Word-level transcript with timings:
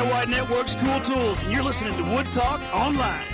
DIY 0.00 0.28
Network's 0.28 0.74
Cool 0.76 0.98
Tools, 1.00 1.42
and 1.42 1.52
you're 1.52 1.62
listening 1.62 1.94
to 1.98 2.02
Wood 2.04 2.32
Talk 2.32 2.58
Online. 2.74 3.26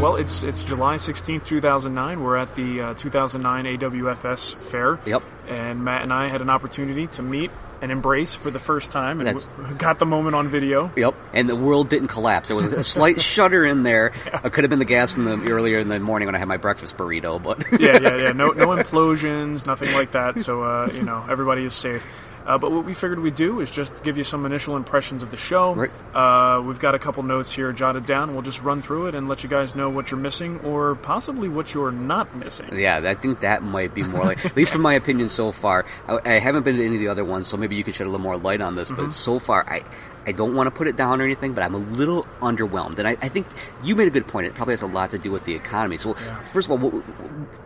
Well, 0.00 0.14
it's 0.14 0.44
it's 0.44 0.62
July 0.62 0.94
16th, 0.94 1.44
2009. 1.44 2.22
We're 2.22 2.36
at 2.36 2.54
the 2.54 2.80
uh, 2.80 2.94
2009 2.94 3.64
AWFS 3.78 4.54
fair. 4.54 5.00
Yep. 5.06 5.24
And 5.48 5.84
Matt 5.84 6.02
and 6.02 6.12
I 6.12 6.28
had 6.28 6.40
an 6.40 6.50
opportunity 6.50 7.08
to 7.08 7.22
meet 7.22 7.50
and 7.80 7.90
embrace 7.90 8.32
for 8.32 8.52
the 8.52 8.60
first 8.60 8.92
time, 8.92 9.18
and 9.20 9.26
That's- 9.26 9.46
we 9.58 9.74
got 9.76 9.98
the 9.98 10.06
moment 10.06 10.36
on 10.36 10.46
video. 10.46 10.92
Yep, 10.94 11.16
and 11.32 11.48
the 11.48 11.56
world 11.56 11.88
didn't 11.88 12.08
collapse. 12.08 12.46
There 12.46 12.56
was 12.56 12.68
a 12.68 12.84
slight 12.84 13.20
shudder 13.32 13.64
in 13.66 13.82
there. 13.82 14.12
It 14.44 14.52
could 14.52 14.62
have 14.62 14.70
been 14.70 14.78
the 14.78 14.84
gas 14.84 15.10
from 15.10 15.24
the 15.24 15.50
earlier 15.50 15.80
in 15.80 15.88
the 15.88 15.98
morning 15.98 16.26
when 16.26 16.36
I 16.36 16.38
had 16.38 16.46
my 16.46 16.58
breakfast 16.58 16.96
burrito, 16.96 17.42
but 17.42 17.64
yeah, 17.80 17.98
yeah, 18.00 18.16
yeah. 18.16 18.32
No, 18.32 18.50
no 18.52 18.68
implosions, 18.68 19.66
nothing 19.66 19.92
like 19.94 20.12
that. 20.12 20.38
So 20.38 20.62
uh, 20.62 20.90
you 20.94 21.02
know, 21.02 21.24
everybody 21.28 21.64
is 21.64 21.74
safe. 21.74 22.06
Uh, 22.46 22.58
but 22.58 22.72
what 22.72 22.84
we 22.84 22.94
figured 22.94 23.20
we'd 23.20 23.34
do 23.34 23.60
is 23.60 23.70
just 23.70 24.02
give 24.04 24.18
you 24.18 24.24
some 24.24 24.46
initial 24.46 24.76
impressions 24.76 25.22
of 25.22 25.30
the 25.30 25.36
show. 25.36 25.74
Right. 25.74 25.90
Uh, 26.14 26.60
we've 26.62 26.80
got 26.80 26.94
a 26.94 26.98
couple 26.98 27.22
notes 27.22 27.52
here 27.52 27.72
jotted 27.72 28.04
down. 28.04 28.32
We'll 28.32 28.42
just 28.42 28.62
run 28.62 28.82
through 28.82 29.06
it 29.08 29.14
and 29.14 29.28
let 29.28 29.42
you 29.42 29.48
guys 29.48 29.74
know 29.74 29.88
what 29.88 30.10
you're 30.10 30.20
missing, 30.20 30.60
or 30.60 30.94
possibly 30.96 31.48
what 31.48 31.74
you're 31.74 31.92
not 31.92 32.34
missing. 32.36 32.68
yeah, 32.76 33.00
I 33.04 33.14
think 33.14 33.40
that 33.40 33.62
might 33.62 33.94
be 33.94 34.02
more 34.02 34.24
like, 34.24 34.44
at 34.44 34.56
least 34.56 34.72
from 34.72 34.82
my 34.82 34.94
opinion 34.94 35.28
so 35.28 35.52
far. 35.52 35.84
I, 36.08 36.20
I 36.24 36.32
haven't 36.38 36.64
been 36.64 36.76
to 36.76 36.84
any 36.84 36.96
of 36.96 37.00
the 37.00 37.08
other 37.08 37.24
ones, 37.24 37.46
so 37.46 37.56
maybe 37.56 37.76
you 37.76 37.84
can 37.84 37.92
shed 37.92 38.06
a 38.06 38.10
little 38.10 38.22
more 38.22 38.36
light 38.36 38.60
on 38.60 38.74
this. 38.74 38.90
Mm-hmm. 38.90 39.06
But 39.06 39.14
so 39.14 39.38
far, 39.38 39.64
I. 39.68 39.82
I 40.26 40.32
don't 40.32 40.54
want 40.54 40.66
to 40.66 40.70
put 40.70 40.88
it 40.88 40.96
down 40.96 41.20
or 41.20 41.24
anything, 41.24 41.52
but 41.52 41.62
I'm 41.62 41.74
a 41.74 41.78
little 41.78 42.24
underwhelmed. 42.40 42.98
And 42.98 43.08
I, 43.08 43.12
I 43.22 43.28
think 43.28 43.46
you 43.82 43.96
made 43.96 44.08
a 44.08 44.10
good 44.10 44.26
point. 44.26 44.46
It 44.46 44.54
probably 44.54 44.72
has 44.72 44.82
a 44.82 44.86
lot 44.86 45.10
to 45.10 45.18
do 45.18 45.30
with 45.30 45.44
the 45.44 45.54
economy. 45.54 45.96
So, 45.98 46.14
first 46.44 46.68
of 46.68 46.72
all, 46.72 46.78
what, 46.78 47.02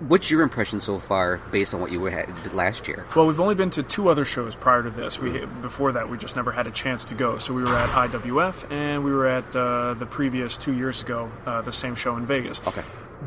what's 0.02 0.30
your 0.30 0.42
impression 0.42 0.80
so 0.80 0.98
far 0.98 1.38
based 1.50 1.74
on 1.74 1.80
what 1.80 1.92
you 1.92 2.04
had 2.06 2.52
last 2.52 2.88
year? 2.88 3.06
Well, 3.14 3.26
we've 3.26 3.40
only 3.40 3.54
been 3.54 3.70
to 3.70 3.82
two 3.82 4.08
other 4.08 4.24
shows 4.24 4.56
prior 4.56 4.82
to 4.82 4.90
this. 4.90 5.18
We 5.18 5.44
before 5.62 5.92
that 5.92 6.08
we 6.08 6.16
just 6.16 6.36
never 6.36 6.52
had 6.52 6.66
a 6.66 6.70
chance 6.70 7.04
to 7.06 7.14
go. 7.14 7.38
So 7.38 7.54
we 7.54 7.62
were 7.62 7.76
at 7.76 7.88
IWF 7.90 8.70
and 8.70 9.04
we 9.04 9.12
were 9.12 9.26
at 9.26 9.54
uh, 9.54 9.94
the 9.94 10.06
previous 10.06 10.56
two 10.56 10.72
years 10.72 11.02
ago, 11.02 11.30
uh, 11.44 11.62
the 11.62 11.72
same 11.72 11.94
show 11.94 12.16
in 12.16 12.26
Vegas. 12.26 12.60
Okay. 12.66 12.82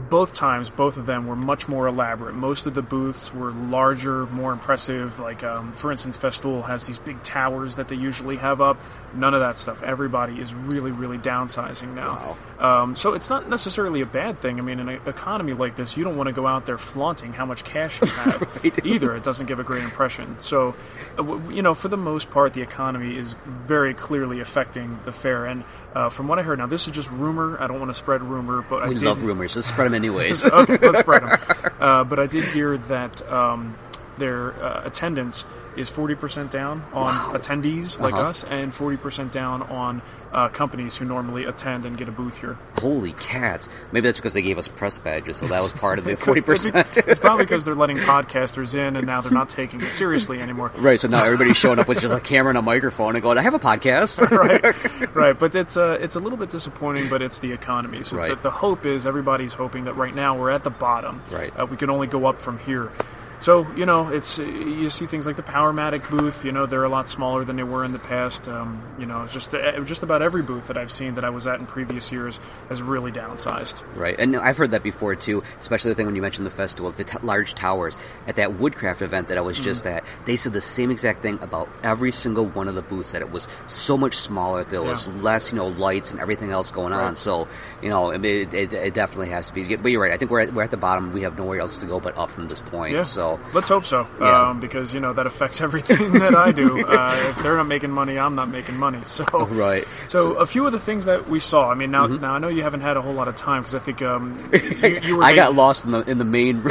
Both 0.09 0.34
times, 0.35 0.69
both 0.69 0.97
of 0.97 1.07
them 1.07 1.25
were 1.25 1.35
much 1.35 1.67
more 1.67 1.88
elaborate. 1.88 2.35
Most 2.35 2.67
of 2.67 2.75
the 2.75 2.84
booths 2.84 3.34
were 3.34 3.51
larger, 3.51 4.28
more 4.28 4.53
impressive. 4.53 5.19
Like, 5.19 5.44
um, 5.44 5.73
for 5.73 5.91
instance, 5.91 6.16
Festool 6.16 6.67
has 6.67 6.85
these 6.85 7.00
big 7.00 7.22
towers 7.23 7.75
that 7.75 7.88
they 7.88 7.96
usually 7.96 8.38
have 8.38 8.61
up. 8.61 8.78
None 9.14 9.34
of 9.34 9.40
that 9.40 9.58
stuff. 9.58 9.81
Everybody 9.84 10.40
is 10.40 10.53
really, 10.53 10.92
really 10.92 11.18
downsizing 11.18 11.94
now. 11.94 12.38
Um, 12.59 12.96
so 12.96 13.14
it's 13.14 13.30
not 13.30 13.50
necessarily 13.50 14.02
a 14.02 14.06
bad 14.06 14.42
thing. 14.42 14.59
I 14.59 14.62
mean, 14.62 14.80
in 14.80 14.90
an 14.90 15.02
economy 15.06 15.53
like 15.53 15.75
this, 15.75 15.96
you 15.96 16.03
don't 16.03 16.18
want 16.18 16.28
to 16.28 16.34
go 16.34 16.46
out 16.46 16.66
there 16.66 16.78
flaunting 16.78 17.34
how 17.34 17.46
much 17.46 17.64
cash 17.64 18.02
you 18.02 18.08
have 18.24 18.59
either. 18.84 19.16
It 19.16 19.24
doesn't 19.24 19.47
give 19.47 19.59
a 19.59 19.64
great 19.64 19.84
impression. 19.84 20.40
So, 20.40 20.75
uh, 21.18 21.40
you 21.50 21.62
know, 21.62 21.74
for 21.74 21.88
the 21.88 21.97
most 21.97 22.30
part, 22.30 22.53
the 22.53 22.62
economy 22.62 23.18
is 23.18 23.36
very 23.46 23.94
clearly 23.94 24.40
affecting 24.40 25.00
the 25.06 25.12
fair. 25.12 25.46
And 25.46 25.64
uh, 25.96 26.09
from 26.09 26.28
what 26.28 26.38
I 26.38 26.44
heard, 26.44 26.59
now 26.59 26.68
this 26.68 26.88
is 26.88 26.94
just 26.94 27.09
rumor. 27.12 27.58
I 27.62 27.68
don't 27.68 27.80
want 27.80 27.91
to 27.91 27.96
spread 27.96 28.22
rumor, 28.22 28.62
but 28.62 28.84
I 28.84 28.90
We 28.90 28.96
did, 28.96 29.03
love 29.03 29.24
rumors. 29.24 29.56
Let's 29.56 29.68
spread 29.68 29.86
them 29.86 29.96
anyways. 29.96 30.46
okay, 30.52 30.78
let's 30.78 31.00
spread 31.00 31.24
them. 31.24 31.40
Uh, 31.80 32.03
but 32.03 32.20
I 32.20 32.28
did 32.28 32.44
hear 32.44 32.78
that 32.78 33.22
um, 33.31 33.74
their 34.19 34.53
uh, 34.62 34.81
attendance 34.85 35.46
is 35.75 35.90
40% 35.90 36.50
down 36.50 36.84
on 36.94 37.34
attendees 37.35 38.00
like 38.00 38.13
Uh-huh. 38.13 38.24
us 38.30 38.44
and 38.44 38.72
40% 38.74 39.31
down 39.31 39.62
on 39.63 40.02
uh, 40.34 40.50
companies 40.50 40.97
who 40.97 41.06
normally 41.06 41.46
attend 41.46 41.85
and 41.85 41.97
get 41.97 42.07
a 42.09 42.12
booth 42.12 42.40
here. 42.40 42.58
Holy 42.79 43.13
cats! 43.13 43.68
Maybe 43.91 44.06
that's 44.08 44.18
because 44.19 44.34
they 44.35 44.41
gave 44.44 44.58
us 44.59 44.68
press 44.68 45.00
badges, 45.00 45.38
so 45.38 45.47
that 45.47 45.63
was 45.63 45.72
part 45.72 45.97
of 45.97 46.06
the 46.06 46.16
forty 46.28 46.41
percent. 46.41 46.97
It's 46.97 47.19
probably 47.19 47.46
because 47.46 47.63
they're 47.63 47.74
letting 47.75 47.97
podcasters 47.97 48.75
in 48.75 48.96
and 48.96 49.08
now 49.08 49.22
they're 49.22 49.31
not 49.31 49.50
taking 49.50 49.81
it 49.81 49.91
seriously 49.91 50.40
anymore. 50.40 50.72
Right, 50.78 51.00
so 51.00 51.08
now 51.08 51.24
everybody's 51.24 51.58
showing 51.58 51.79
up 51.79 51.88
with 51.88 52.00
just 52.00 52.13
a 52.13 52.19
camera 52.31 52.50
and 52.50 52.58
a 52.59 52.62
microphone 52.62 53.16
and 53.16 53.24
going, 53.24 53.38
"I 53.40 53.41
have 53.41 53.56
a 53.56 53.59
podcast." 53.59 54.19
right, 54.31 55.16
right. 55.16 55.40
But 55.40 55.56
it's 55.56 55.78
uh, 55.78 55.97
it's 56.00 56.16
a 56.16 56.19
little 56.19 56.38
bit 56.38 56.52
disappointing, 56.52 57.09
but 57.09 57.22
it's 57.24 57.40
the 57.40 57.52
economy. 57.52 58.03
So 58.03 58.18
Right. 58.18 58.29
the, 58.29 58.35
the 58.35 58.52
hope 58.52 58.85
is 58.85 59.08
everybody's 59.08 59.53
hoping 59.53 59.85
that 59.85 59.94
right 59.96 60.13
now 60.13 60.38
we're 60.38 60.52
at 60.52 60.63
the 60.63 60.69
bottom. 60.69 61.24
Right. 61.31 61.52
Uh, 61.59 61.66
we 61.66 61.78
can 61.78 61.90
only 61.90 62.06
go 62.08 62.25
up 62.28 62.40
from 62.41 62.59
here. 62.59 62.91
So 63.41 63.66
you 63.75 63.85
know, 63.85 64.09
it's 64.09 64.38
you 64.38 64.89
see 64.89 65.05
things 65.05 65.25
like 65.25 65.38
the 65.38 65.44
Powermatic 65.44 66.09
booth. 66.09 66.44
You 66.44 66.51
know, 66.51 66.66
they're 66.66 66.83
a 66.83 66.89
lot 66.89 67.07
smaller 67.07 67.45
than 67.45 67.55
they 67.55 67.63
were 67.63 67.85
in 67.85 67.94
the 67.94 68.00
past. 68.00 68.47
Um, 68.50 68.83
you 69.00 69.05
know, 69.05 69.25
just 69.27 69.53
uh, 69.55 69.79
just 69.81 70.03
about 70.03 70.22
every 70.22 70.41
booth 70.41 70.67
that 70.67 70.77
I've 70.77 70.91
seen 70.91 71.16
that 71.16 71.23
I 71.23 71.29
was 71.29 71.47
at 71.47 71.59
in 71.59 71.66
previous 71.66 72.11
years 72.11 72.39
has 72.67 72.81
really 72.83 73.11
downsized. 73.13 73.83
Right, 73.95 74.19
and 74.19 74.35
I've 74.35 74.57
heard 74.57 74.72
that 74.72 74.83
before 74.83 75.16
too. 75.16 75.41
Especially 75.59 75.89
the 75.91 75.95
thing 75.95 76.05
when 76.05 76.16
you 76.17 76.22
mentioned 76.22 76.45
the 76.47 76.51
Festool, 76.51 76.94
the 76.95 77.03
t- 77.05 77.17
large 77.23 77.55
towers 77.55 77.97
at 78.28 78.35
that 78.35 78.55
Woodcraft 78.55 79.01
event 79.01 79.29
that 79.29 79.38
I 79.38 79.41
was 79.41 79.57
just 79.59 79.85
Mm-hmm. 79.85 79.97
at. 79.97 80.03
They 80.25 80.35
said 80.35 80.51
the 80.53 80.61
same 80.61 80.91
exact 80.91 81.22
thing 81.22 81.39
about 81.41 81.69
every 81.83 82.11
single 82.11 82.45
one 82.47 82.67
of 82.67 82.75
the 82.75 82.81
booths. 82.81 83.11
That 83.13 83.22
it 83.22 83.31
was 83.31 83.47
so 83.67 83.97
much 83.97 84.16
smaller. 84.16 84.63
There 84.66 84.81
was 84.81 85.08
Yeah. 85.08 85.14
less, 85.22 85.52
you 85.52 85.58
know, 85.58 85.67
lights 85.67 86.11
and 86.11 86.19
everything 86.19 86.52
else 86.52 86.72
going 86.72 86.91
on. 86.91 87.16
So, 87.16 87.47
you 87.81 87.90
know, 87.90 88.09
it, 88.09 88.25
it, 88.25 88.53
it, 88.53 88.73
it 88.73 88.93
definitely 88.93 89.29
has 89.29 89.47
to 89.47 89.53
be. 89.53 89.75
But 89.78 89.91
you're 89.91 90.02
right. 90.02 90.11
I 90.11 90.17
think 90.17 90.31
we're 90.31 90.41
at, 90.41 90.53
we're 90.53 90.64
at 90.64 90.72
the 90.72 90.78
bottom. 90.78 91.14
We 91.14 91.22
have 91.22 91.37
nowhere 91.37 91.59
else 91.61 91.78
to 91.78 91.85
go 91.85 91.99
but 91.99 92.17
up 92.17 92.31
from 92.31 92.47
this 92.49 92.61
point. 92.61 92.93
Yeah. 92.96 93.03
So, 93.03 93.28
let's 93.53 93.70
hope 93.70 93.85
so. 93.85 94.08
Yeah. 94.20 94.49
Um, 94.49 94.59
because 94.59 94.93
you 94.93 94.99
know 94.99 95.14
that 95.14 95.28
affects 95.28 95.59
everything 95.67 96.14
that 96.14 96.35
I 96.35 96.52
do. 96.52 96.85
Uh, 96.99 97.16
if 97.29 97.43
they're 97.43 97.55
not 97.55 97.67
making 97.67 97.91
money, 97.91 98.17
I'm 98.17 98.35
not 98.35 98.49
making 98.49 98.76
money. 98.78 98.99
So 99.03 99.23
Right. 99.52 99.85
So, 100.08 100.34
a 100.34 100.46
few 100.46 100.66
of 100.66 100.72
the 100.72 100.79
things 100.79 101.05
that 101.05 101.28
we 101.29 101.40
saw. 101.40 101.70
I 101.70 101.76
mean, 101.76 101.91
now 101.91 102.08
now 102.08 102.34
I 102.34 102.40
know 102.40 102.47
you 102.47 102.64
haven't 102.64 102.81
had 102.81 102.97
a 102.97 103.02
whole 103.02 103.14
lot 103.14 103.28
of 103.28 103.35
time 103.35 103.61
because 103.61 103.76
I 103.76 103.79
think 103.79 104.02
um, 104.02 104.49
you, 104.53 104.99
you 105.03 105.17
were. 105.17 105.23
I 105.23 105.35
got 105.35 105.53
lost 105.55 105.85
in 105.85 105.91
the 105.91 106.02
in 106.09 106.17
the 106.17 106.26
main 106.26 106.64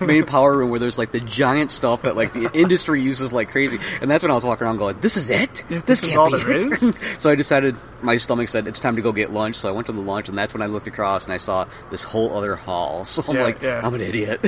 main 0.00 0.24
power 0.24 0.56
room 0.56 0.70
where 0.70 0.80
there's 0.80 0.98
like 0.98 1.10
the 1.12 1.20
giant 1.20 1.70
stuff 1.70 2.02
that 2.02 2.16
like 2.16 2.32
the 2.32 2.50
industry 2.52 3.00
uses 3.02 3.32
like 3.32 3.50
crazy, 3.50 3.78
and 4.00 4.10
that's 4.10 4.22
when 4.24 4.30
I 4.30 4.34
was 4.34 4.44
walking 4.44 4.66
around 4.66 4.78
going, 4.78 4.96
"This 5.00 5.16
is 5.16 5.30
it. 5.30 5.62
this 5.86 6.02
is 6.02 6.10
can't 6.10 6.18
all 6.20 6.30
be 6.30 6.38
there 6.38 6.56
it." 6.56 6.66
is? 6.72 6.92
so 7.18 7.30
I 7.30 7.34
decided 7.34 7.76
my 8.02 8.16
stomach 8.16 8.48
said 8.48 8.66
it's 8.66 8.80
time 8.80 8.96
to 8.96 9.02
go 9.02 9.12
get 9.12 9.30
lunch, 9.32 9.56
so 9.56 9.68
I 9.68 9.72
went 9.72 9.86
to 9.86 9.92
the 9.92 10.00
lunch, 10.00 10.28
and 10.28 10.36
that's 10.36 10.52
when 10.54 10.62
I 10.62 10.66
looked 10.66 10.86
across 10.86 11.24
and 11.24 11.32
I 11.32 11.36
saw 11.36 11.66
this 11.90 12.02
whole 12.02 12.36
other 12.36 12.56
hall. 12.56 13.04
So 13.04 13.22
I'm 13.28 13.36
Yeah, 13.36 13.42
like, 13.44 13.62
yeah. 13.62 13.80
I'm 13.84 13.94
an 13.94 14.00
idiot. 14.00 14.40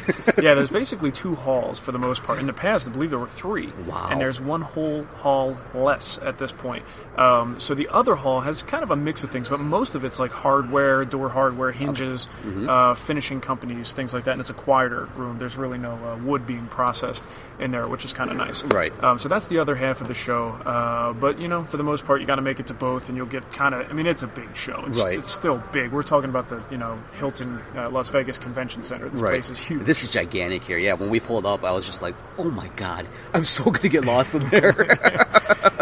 yeah, 0.42 0.54
there's 0.54 0.70
basically 0.70 1.12
two 1.12 1.34
halls 1.44 1.78
for 1.78 1.92
the 1.92 1.98
most 1.98 2.22
part. 2.24 2.38
In 2.40 2.46
the 2.46 2.52
past, 2.52 2.88
I 2.88 2.90
believe 2.90 3.10
there 3.10 3.18
were 3.18 3.28
three. 3.28 3.68
Wow. 3.86 4.08
And 4.10 4.20
there's 4.20 4.40
one 4.40 4.62
whole 4.62 5.04
hall 5.22 5.56
less 5.74 6.18
at 6.18 6.38
this 6.38 6.50
point. 6.52 6.84
Um, 7.16 7.60
so 7.60 7.74
the 7.74 7.88
other 7.88 8.16
hall 8.16 8.40
has 8.40 8.62
kind 8.62 8.82
of 8.82 8.90
a 8.90 8.96
mix 8.96 9.22
of 9.22 9.30
things, 9.30 9.48
but 9.48 9.60
most 9.60 9.94
of 9.94 10.04
it's 10.04 10.18
like 10.18 10.32
hardware, 10.32 11.04
door 11.04 11.28
hardware, 11.28 11.70
hinges, 11.70 12.26
Mm-hmm. 12.44 12.68
uh, 12.68 12.94
finishing 12.94 13.40
companies, 13.40 13.92
things 13.92 14.12
like 14.14 14.24
that. 14.24 14.32
And 14.32 14.40
it's 14.40 14.50
a 14.50 14.54
quieter 14.54 15.06
room. 15.16 15.38
There's 15.38 15.56
really 15.56 15.78
no 15.78 15.92
uh, 15.92 16.16
wood 16.24 16.46
being 16.46 16.66
processed 16.66 17.26
in 17.60 17.70
there, 17.70 17.86
which 17.86 18.04
is 18.04 18.12
kind 18.12 18.30
of 18.30 18.36
nice. 18.36 18.64
Right. 18.64 18.92
Um, 19.04 19.18
so 19.18 19.28
that's 19.28 19.46
the 19.48 19.58
other 19.58 19.74
half 19.76 20.00
of 20.00 20.08
the 20.08 20.14
show. 20.14 20.50
Uh, 20.64 21.12
but 21.12 21.38
you 21.38 21.48
know, 21.48 21.64
for 21.64 21.76
the 21.76 21.82
most 21.84 22.04
part, 22.06 22.20
you 22.20 22.26
got 22.26 22.36
to 22.36 22.42
make 22.42 22.60
it 22.60 22.66
to 22.68 22.74
both, 22.74 23.08
and 23.08 23.16
you'll 23.16 23.26
get 23.26 23.50
kind 23.52 23.74
of. 23.74 23.88
I 23.90 23.92
mean, 23.92 24.06
it's 24.06 24.22
a 24.22 24.26
big 24.26 24.56
show. 24.56 24.84
It's, 24.86 25.02
Right. 25.02 25.18
it's 25.18 25.30
still 25.30 25.62
big. 25.72 25.92
We're 25.92 26.02
talking 26.02 26.30
about 26.30 26.48
the 26.48 26.62
you 26.70 26.78
know 26.78 26.98
Hilton 27.18 27.60
uh, 27.76 27.90
Las 27.90 28.10
Vegas 28.10 28.38
Convention 28.38 28.82
Center. 28.82 29.08
This 29.08 29.20
place 29.20 29.50
is 29.50 29.58
huge. 29.60 29.84
This 29.84 30.04
is 30.04 30.10
gigantic 30.10 30.62
here. 30.64 30.78
Yeah, 30.78 30.94
when 30.94 31.10
we 31.10 31.18
pulled 31.20 31.33
up, 31.44 31.64
I 31.64 31.72
was 31.72 31.86
just 31.86 32.02
like, 32.02 32.14
"Oh 32.38 32.44
my 32.44 32.68
god, 32.76 33.06
I'm 33.32 33.44
so 33.44 33.64
gonna 33.70 33.88
get 33.88 34.04
lost 34.04 34.34
in 34.34 34.44
there." 34.48 34.74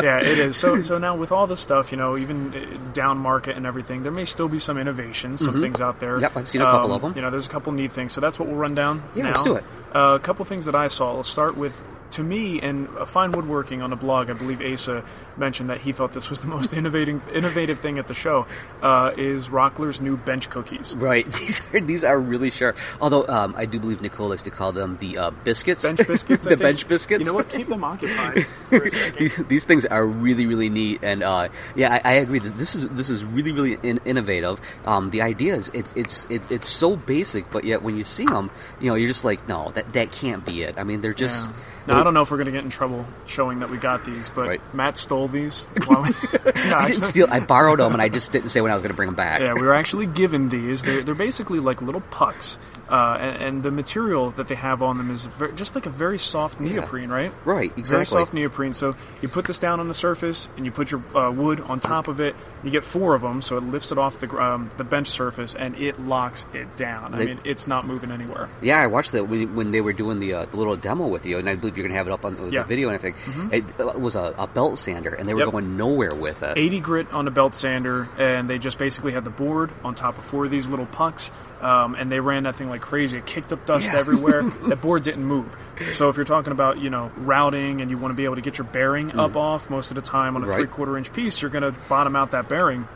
yeah, 0.03 0.19
it 0.19 0.39
is. 0.39 0.57
So, 0.57 0.83
so 0.83 0.99
now 0.99 1.17
with 1.17 1.33
all 1.33 1.47
this 1.47 1.61
stuff, 1.61 1.93
you 1.93 1.99
know, 1.99 2.17
even 2.17 2.55
uh, 2.55 2.93
down 2.93 3.19
market 3.19 3.57
and 3.57 3.67
everything, 3.67 4.03
there 4.03 4.13
may 4.13 4.25
still 4.25 4.49
be 4.49 4.59
some 4.59 4.79
innovations, 4.79 5.45
some 5.45 5.61
things 5.61 5.81
out 5.81 6.01
there. 6.01 6.15
Mm-hmm. 6.15 6.23
Yep, 6.23 6.37
I've 6.37 6.49
seen 6.49 6.63
a 6.63 6.65
couple 6.65 6.91
Um, 6.91 6.97
of 6.97 7.03
them. 7.03 7.13
You 7.15 7.23
know, 7.23 7.31
there's 7.31 7.47
a 7.47 7.51
couple 7.51 7.73
neat 7.73 7.93
things. 7.93 8.13
So 8.13 8.21
that's 8.21 8.39
what 8.39 8.49
we'll 8.49 8.57
run 8.57 8.75
down. 8.75 9.03
Yeah, 9.15 9.25
now. 9.25 9.29
let's 9.31 9.43
do 9.43 9.57
it. 9.57 9.65
Uh, 9.95 10.17
a 10.17 10.21
couple 10.21 10.45
things 10.45 10.65
that 10.65 10.75
I 10.75 10.89
saw. 10.89 11.13
Let's 11.15 11.29
start 11.31 11.57
with. 11.57 11.81
To 12.13 12.23
me, 12.23 12.61
and 12.61 12.89
Fine 13.09 13.33
Woodworking 13.33 13.81
on 13.81 13.89
the 13.91 13.97
blog, 13.97 14.29
I 14.29 14.35
believe 14.35 14.61
Asa 14.61 15.03
mentioned 15.39 15.71
that 15.71 15.81
he 15.81 15.93
thought 15.93 16.13
this 16.13 16.29
was 16.29 16.43
the 16.43 16.47
most 16.47 16.73
innovating, 16.81 17.23
innovative 17.33 17.79
thing 17.79 17.99
at 17.99 18.07
the 18.07 18.13
show. 18.15 18.47
Uh, 18.83 19.13
is 19.17 19.49
Rockler's 19.49 20.01
new 20.03 20.17
bench 20.19 20.51
cookies. 20.51 20.95
right. 20.97 21.25
These 21.33 21.61
are 21.75 21.81
these 21.81 22.05
are 22.05 22.21
really 22.21 22.51
sharp. 22.51 22.77
Although 23.01 23.27
um, 23.29 23.55
I 23.57 23.65
do 23.65 23.81
believe 23.81 24.03
Nicole 24.03 24.29
likes 24.29 24.43
to 24.43 24.51
call 24.51 24.73
them 24.73 24.99
the 25.01 25.17
uh, 25.17 25.31
biscuits. 25.45 25.85
Bench 25.85 26.07
biscuits. 26.07 26.47
The 26.53 26.57
bench 26.57 26.87
biscuits. 26.87 27.21
You 27.21 27.27
know 27.27 27.35
what? 27.35 27.49
Keep 27.49 27.69
them 27.69 27.83
occupied. 27.83 28.47
a 28.73 29.13
these, 29.19 29.37
these 29.49 29.65
things 29.65 29.87
are 29.87 30.07
really 30.07 30.45
really 30.47 30.69
neat 30.69 31.01
and 31.03 31.23
uh, 31.23 31.49
yeah 31.77 31.99
I, 32.05 32.11
I 32.11 32.13
agree 32.15 32.39
that 32.41 32.57
this 32.59 32.75
is 32.75 32.89
this 32.91 33.09
is 33.11 33.25
really 33.25 33.53
really 33.53 33.79
in, 33.83 34.01
innovative 34.05 34.61
um, 34.85 35.11
the 35.11 35.23
idea 35.23 35.55
is 35.55 35.71
it's 35.75 35.93
it's 35.97 36.27
it, 36.31 36.51
it's 36.51 36.69
so 36.69 36.97
basic 36.97 37.51
but 37.51 37.65
yet 37.65 37.83
when 37.83 37.97
you 37.97 38.05
see 38.05 38.25
them 38.27 38.51
you 38.81 38.89
know 38.89 38.95
you're 38.97 39.09
just 39.09 39.25
like 39.25 39.47
no 39.49 39.71
that 39.73 39.93
that 39.95 40.13
can't 40.13 40.45
be 40.45 40.63
it 40.63 40.75
I 40.79 40.85
mean 40.85 41.01
they're 41.01 41.15
just 41.15 41.49
Yeah. 41.51 41.57
Now 41.87 42.01
I 42.01 42.05
don't 42.05 42.15
know 42.15 42.23
if 42.23 42.31
we're 42.31 42.37
going 42.37 42.47
to 42.47 42.53
get 42.53 42.65
in 42.65 42.71
trouble 42.71 43.05
showing 43.27 43.61
that 43.61 43.71
we 43.71 43.77
got 43.77 44.05
these, 44.05 44.29
but 44.29 44.47
Right. 44.47 44.61
Matt 44.75 44.99
stole 44.99 45.29
these. 45.29 45.63
While 45.87 46.03
we, 46.05 46.09
No, 46.11 46.11
I 46.11 46.43
didn't 46.45 46.75
actually- 46.75 47.03
steal 47.03 47.27
I 47.31 47.41
borrowed 47.41 47.79
them 47.81 47.93
and 47.93 48.01
I 48.03 48.09
just 48.09 48.33
didn't 48.33 48.51
say 48.51 48.61
when 48.61 48.71
I 48.71 48.75
was 48.75 48.83
going 48.83 48.93
to 48.93 48.97
bring 48.97 49.09
them 49.09 49.15
back 49.17 49.41
Yeah, 49.41 49.55
we 49.55 49.63
were 49.63 49.75
actually 49.75 50.07
given 50.07 50.49
these. 50.49 50.83
They're, 50.83 51.03
they're 51.03 51.15
basically 51.15 51.59
like 51.61 51.83
little 51.83 52.01
pucks, 52.03 52.59
uh, 52.89 53.17
and, 53.21 53.43
and 53.43 53.63
the 53.63 53.71
material 53.71 54.31
that 54.33 54.49
they 54.49 54.55
have 54.55 54.83
on 54.83 54.99
them 54.99 55.11
is 55.11 55.27
ver- 55.27 55.53
just 55.53 55.75
like 55.75 55.87
a 55.87 55.91
very 55.91 56.19
soft 56.19 56.61
neoprene, 56.61 57.09
right? 57.11 57.33
Right, 57.45 57.71
Very 57.71 57.81
exactly. 57.81 58.19
soft 58.19 58.35
neoprene. 58.35 58.75
So 58.75 58.95
you 59.23 59.29
put 59.29 59.47
this 59.47 59.59
down 59.59 59.81
on 59.81 59.89
the 59.89 59.95
surface, 59.95 60.49
and 60.57 60.65
you 60.67 60.73
put 60.73 60.91
your 60.91 61.01
uh, 61.17 61.31
wood 61.31 61.61
on 61.63 61.81
top 61.81 62.07
of 62.09 62.21
it. 62.21 62.37
You 62.65 62.71
get 62.71 62.85
four 62.85 63.15
of 63.15 63.23
them, 63.23 63.43
so 63.43 63.57
it 63.57 63.65
lifts 63.65 63.91
it 63.91 63.99
off 63.99 64.21
the 64.21 64.29
um, 64.41 64.71
the 64.77 64.85
bench 64.85 65.09
surface, 65.09 65.55
and 65.55 65.75
it 65.79 65.99
locks 66.01 66.47
it 66.55 66.77
down. 66.77 67.15
I 67.15 67.25
mean, 67.25 67.41
it's 67.45 67.67
not 67.67 67.87
moving 67.87 68.11
anywhere. 68.13 68.49
Yeah, 68.61 68.79
I 68.81 68.87
watched 68.87 69.13
that 69.13 69.25
when, 69.29 69.55
when 69.57 69.71
they 69.73 69.81
were 69.81 69.93
doing 69.93 70.21
the, 70.21 70.35
uh, 70.35 70.45
the 70.47 70.57
little 70.57 70.77
demo 70.77 71.07
with 71.09 71.27
you, 71.27 71.39
and 71.39 71.49
I 71.49 71.57
believe 71.57 71.77
you're 71.77 71.83
going 71.85 71.93
to 71.93 71.99
have 71.99 72.07
it 72.07 72.13
up 72.13 72.25
on 72.25 72.41
with 72.41 72.53
Yeah. 72.53 72.63
the 72.63 72.69
video 72.69 72.89
and 72.89 72.95
everything. 72.95 73.51
It, 73.53 73.81
uh, 73.81 73.99
was 73.99 74.15
a, 74.15 74.35
a 74.39 74.47
belt 74.47 74.79
sander, 74.79 75.13
and 75.15 75.29
they 75.29 75.35
were 75.35 75.41
Yep. 75.41 75.51
going 75.51 75.77
nowhere 75.77 76.15
with 76.15 76.43
it. 76.45 76.57
80 76.57 76.81
grit 76.81 77.13
on 77.13 77.27
a 77.27 77.31
belt 77.33 77.55
sander, 77.57 78.09
and 78.19 78.49
they 78.49 78.59
just 78.59 78.79
basically 78.79 79.13
had 79.13 79.25
the 79.25 79.31
board 79.31 79.71
on 79.85 79.95
top 79.97 80.17
of 80.19 80.25
four 80.25 80.45
of 80.45 80.51
these 80.53 80.69
little 80.69 80.87
pucks, 80.87 81.31
um, 81.61 81.95
and 81.97 82.11
they 82.13 82.21
ran 82.21 82.45
that 82.45 82.55
thing 82.55 82.69
like 82.69 82.81
crazy. 82.81 83.19
It 83.19 83.27
kicked 83.27 83.53
up 83.53 83.67
dust 83.67 83.91
Yeah. 83.93 83.99
everywhere. 83.99 84.43
that 84.69 84.81
board 84.81 85.03
didn't 85.03 85.25
move. 85.25 85.57
So 85.93 86.09
if 86.09 86.17
you're 86.17 86.25
talking 86.25 86.53
about 86.53 86.79
you 86.79 86.91
know 86.91 87.11
routing 87.17 87.81
and 87.81 87.91
you 87.91 87.99
want 87.99 88.13
to 88.13 88.17
be 88.17 88.25
able 88.25 88.37
to 88.37 88.41
get 88.41 88.59
your 88.59 88.67
bearing 88.67 89.19
up 89.19 89.37
off, 89.37 89.69
most 89.71 89.91
of 89.91 89.95
the 89.97 90.03
time 90.03 90.37
on 90.37 90.43
a 90.43 90.47
Mm. 90.47 90.49
Right. 90.51 90.57
three 90.59 90.67
quarter 90.67 90.97
inch 90.99 91.13
piece, 91.13 91.41
you're 91.43 91.51
going 91.51 91.63
to 91.63 91.73
bottom 91.89 92.15
out 92.17 92.31
that 92.33 92.49
bearing. 92.49 92.87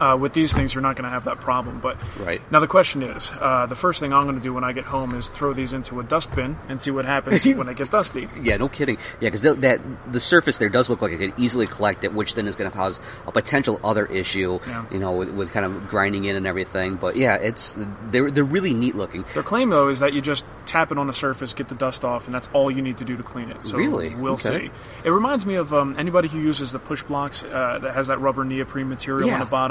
Uh, 0.00 0.16
with 0.16 0.32
these 0.32 0.54
things, 0.54 0.74
you're 0.74 0.80
not 0.80 0.96
going 0.96 1.04
to 1.04 1.10
have 1.10 1.24
that 1.24 1.40
problem. 1.40 1.78
But 1.78 1.98
Right. 2.18 2.40
now 2.50 2.58
the 2.60 2.66
question 2.66 3.02
is, 3.02 3.30
uh, 3.38 3.66
the 3.66 3.74
first 3.74 4.00
thing 4.00 4.14
I'm 4.14 4.22
going 4.22 4.36
to 4.36 4.40
do 4.40 4.54
when 4.54 4.64
I 4.64 4.72
get 4.72 4.86
home 4.86 5.14
is 5.14 5.28
throw 5.28 5.52
these 5.52 5.74
into 5.74 6.00
a 6.00 6.02
dustbin 6.02 6.56
and 6.70 6.80
see 6.80 6.90
what 6.90 7.04
happens 7.04 7.44
when 7.54 7.66
they 7.66 7.74
get 7.74 7.90
dusty. 7.90 8.26
Yeah, 8.40 8.56
no 8.56 8.68
kidding. 8.70 8.96
Yeah, 9.20 9.28
because 9.30 9.42
that 9.42 9.80
the 10.10 10.20
surface 10.20 10.56
there 10.56 10.70
does 10.70 10.88
look 10.88 11.02
like 11.02 11.12
it 11.12 11.18
could 11.18 11.34
easily 11.36 11.66
collect 11.66 12.04
it, 12.04 12.14
which 12.14 12.34
then 12.34 12.48
is 12.48 12.56
going 12.56 12.70
to 12.70 12.74
cause 12.76 12.98
a 13.26 13.32
potential 13.32 13.78
other 13.84 14.06
issue. 14.06 14.58
Yeah. 14.66 14.86
You 14.90 15.00
know, 15.00 15.12
with, 15.12 15.28
with 15.30 15.52
kind 15.52 15.66
of 15.66 15.88
grinding 15.88 16.24
in 16.24 16.34
and 16.34 16.46
everything. 16.46 16.96
But 16.96 17.16
yeah, 17.16 17.34
it's 17.34 17.76
they're 18.10 18.30
they're 18.30 18.42
really 18.42 18.72
neat 18.72 18.94
looking. 18.94 19.26
Their 19.34 19.42
claim, 19.42 19.68
though, 19.68 19.88
is 19.88 19.98
that 19.98 20.14
you 20.14 20.22
just 20.22 20.46
tap 20.64 20.92
it 20.92 20.96
on 20.98 21.08
the 21.08 21.12
surface, 21.12 21.52
get 21.52 21.68
the 21.68 21.74
dust 21.74 22.06
off, 22.06 22.24
and 22.24 22.34
that's 22.34 22.48
all 22.54 22.70
you 22.70 22.80
need 22.80 22.96
to 22.98 23.04
do 23.04 23.18
to 23.18 23.22
clean 23.22 23.50
it. 23.50 23.66
So 23.66 23.76
Really? 23.76 24.14
we'll 24.14 24.34
Okay. 24.34 24.68
see. 24.68 24.70
It 25.04 25.10
reminds 25.10 25.44
me 25.44 25.56
of 25.56 25.74
um, 25.74 25.94
anybody 25.98 26.28
who 26.28 26.38
uses 26.38 26.72
the 26.72 26.78
push 26.78 27.02
blocks 27.02 27.42
uh, 27.42 27.78
that 27.82 27.92
has 27.94 28.06
that 28.06 28.18
rubber 28.20 28.44
neoprene 28.46 28.88
material 28.88 29.30
on 29.30 29.40
the 29.40 29.46
bottom. 29.46 29.69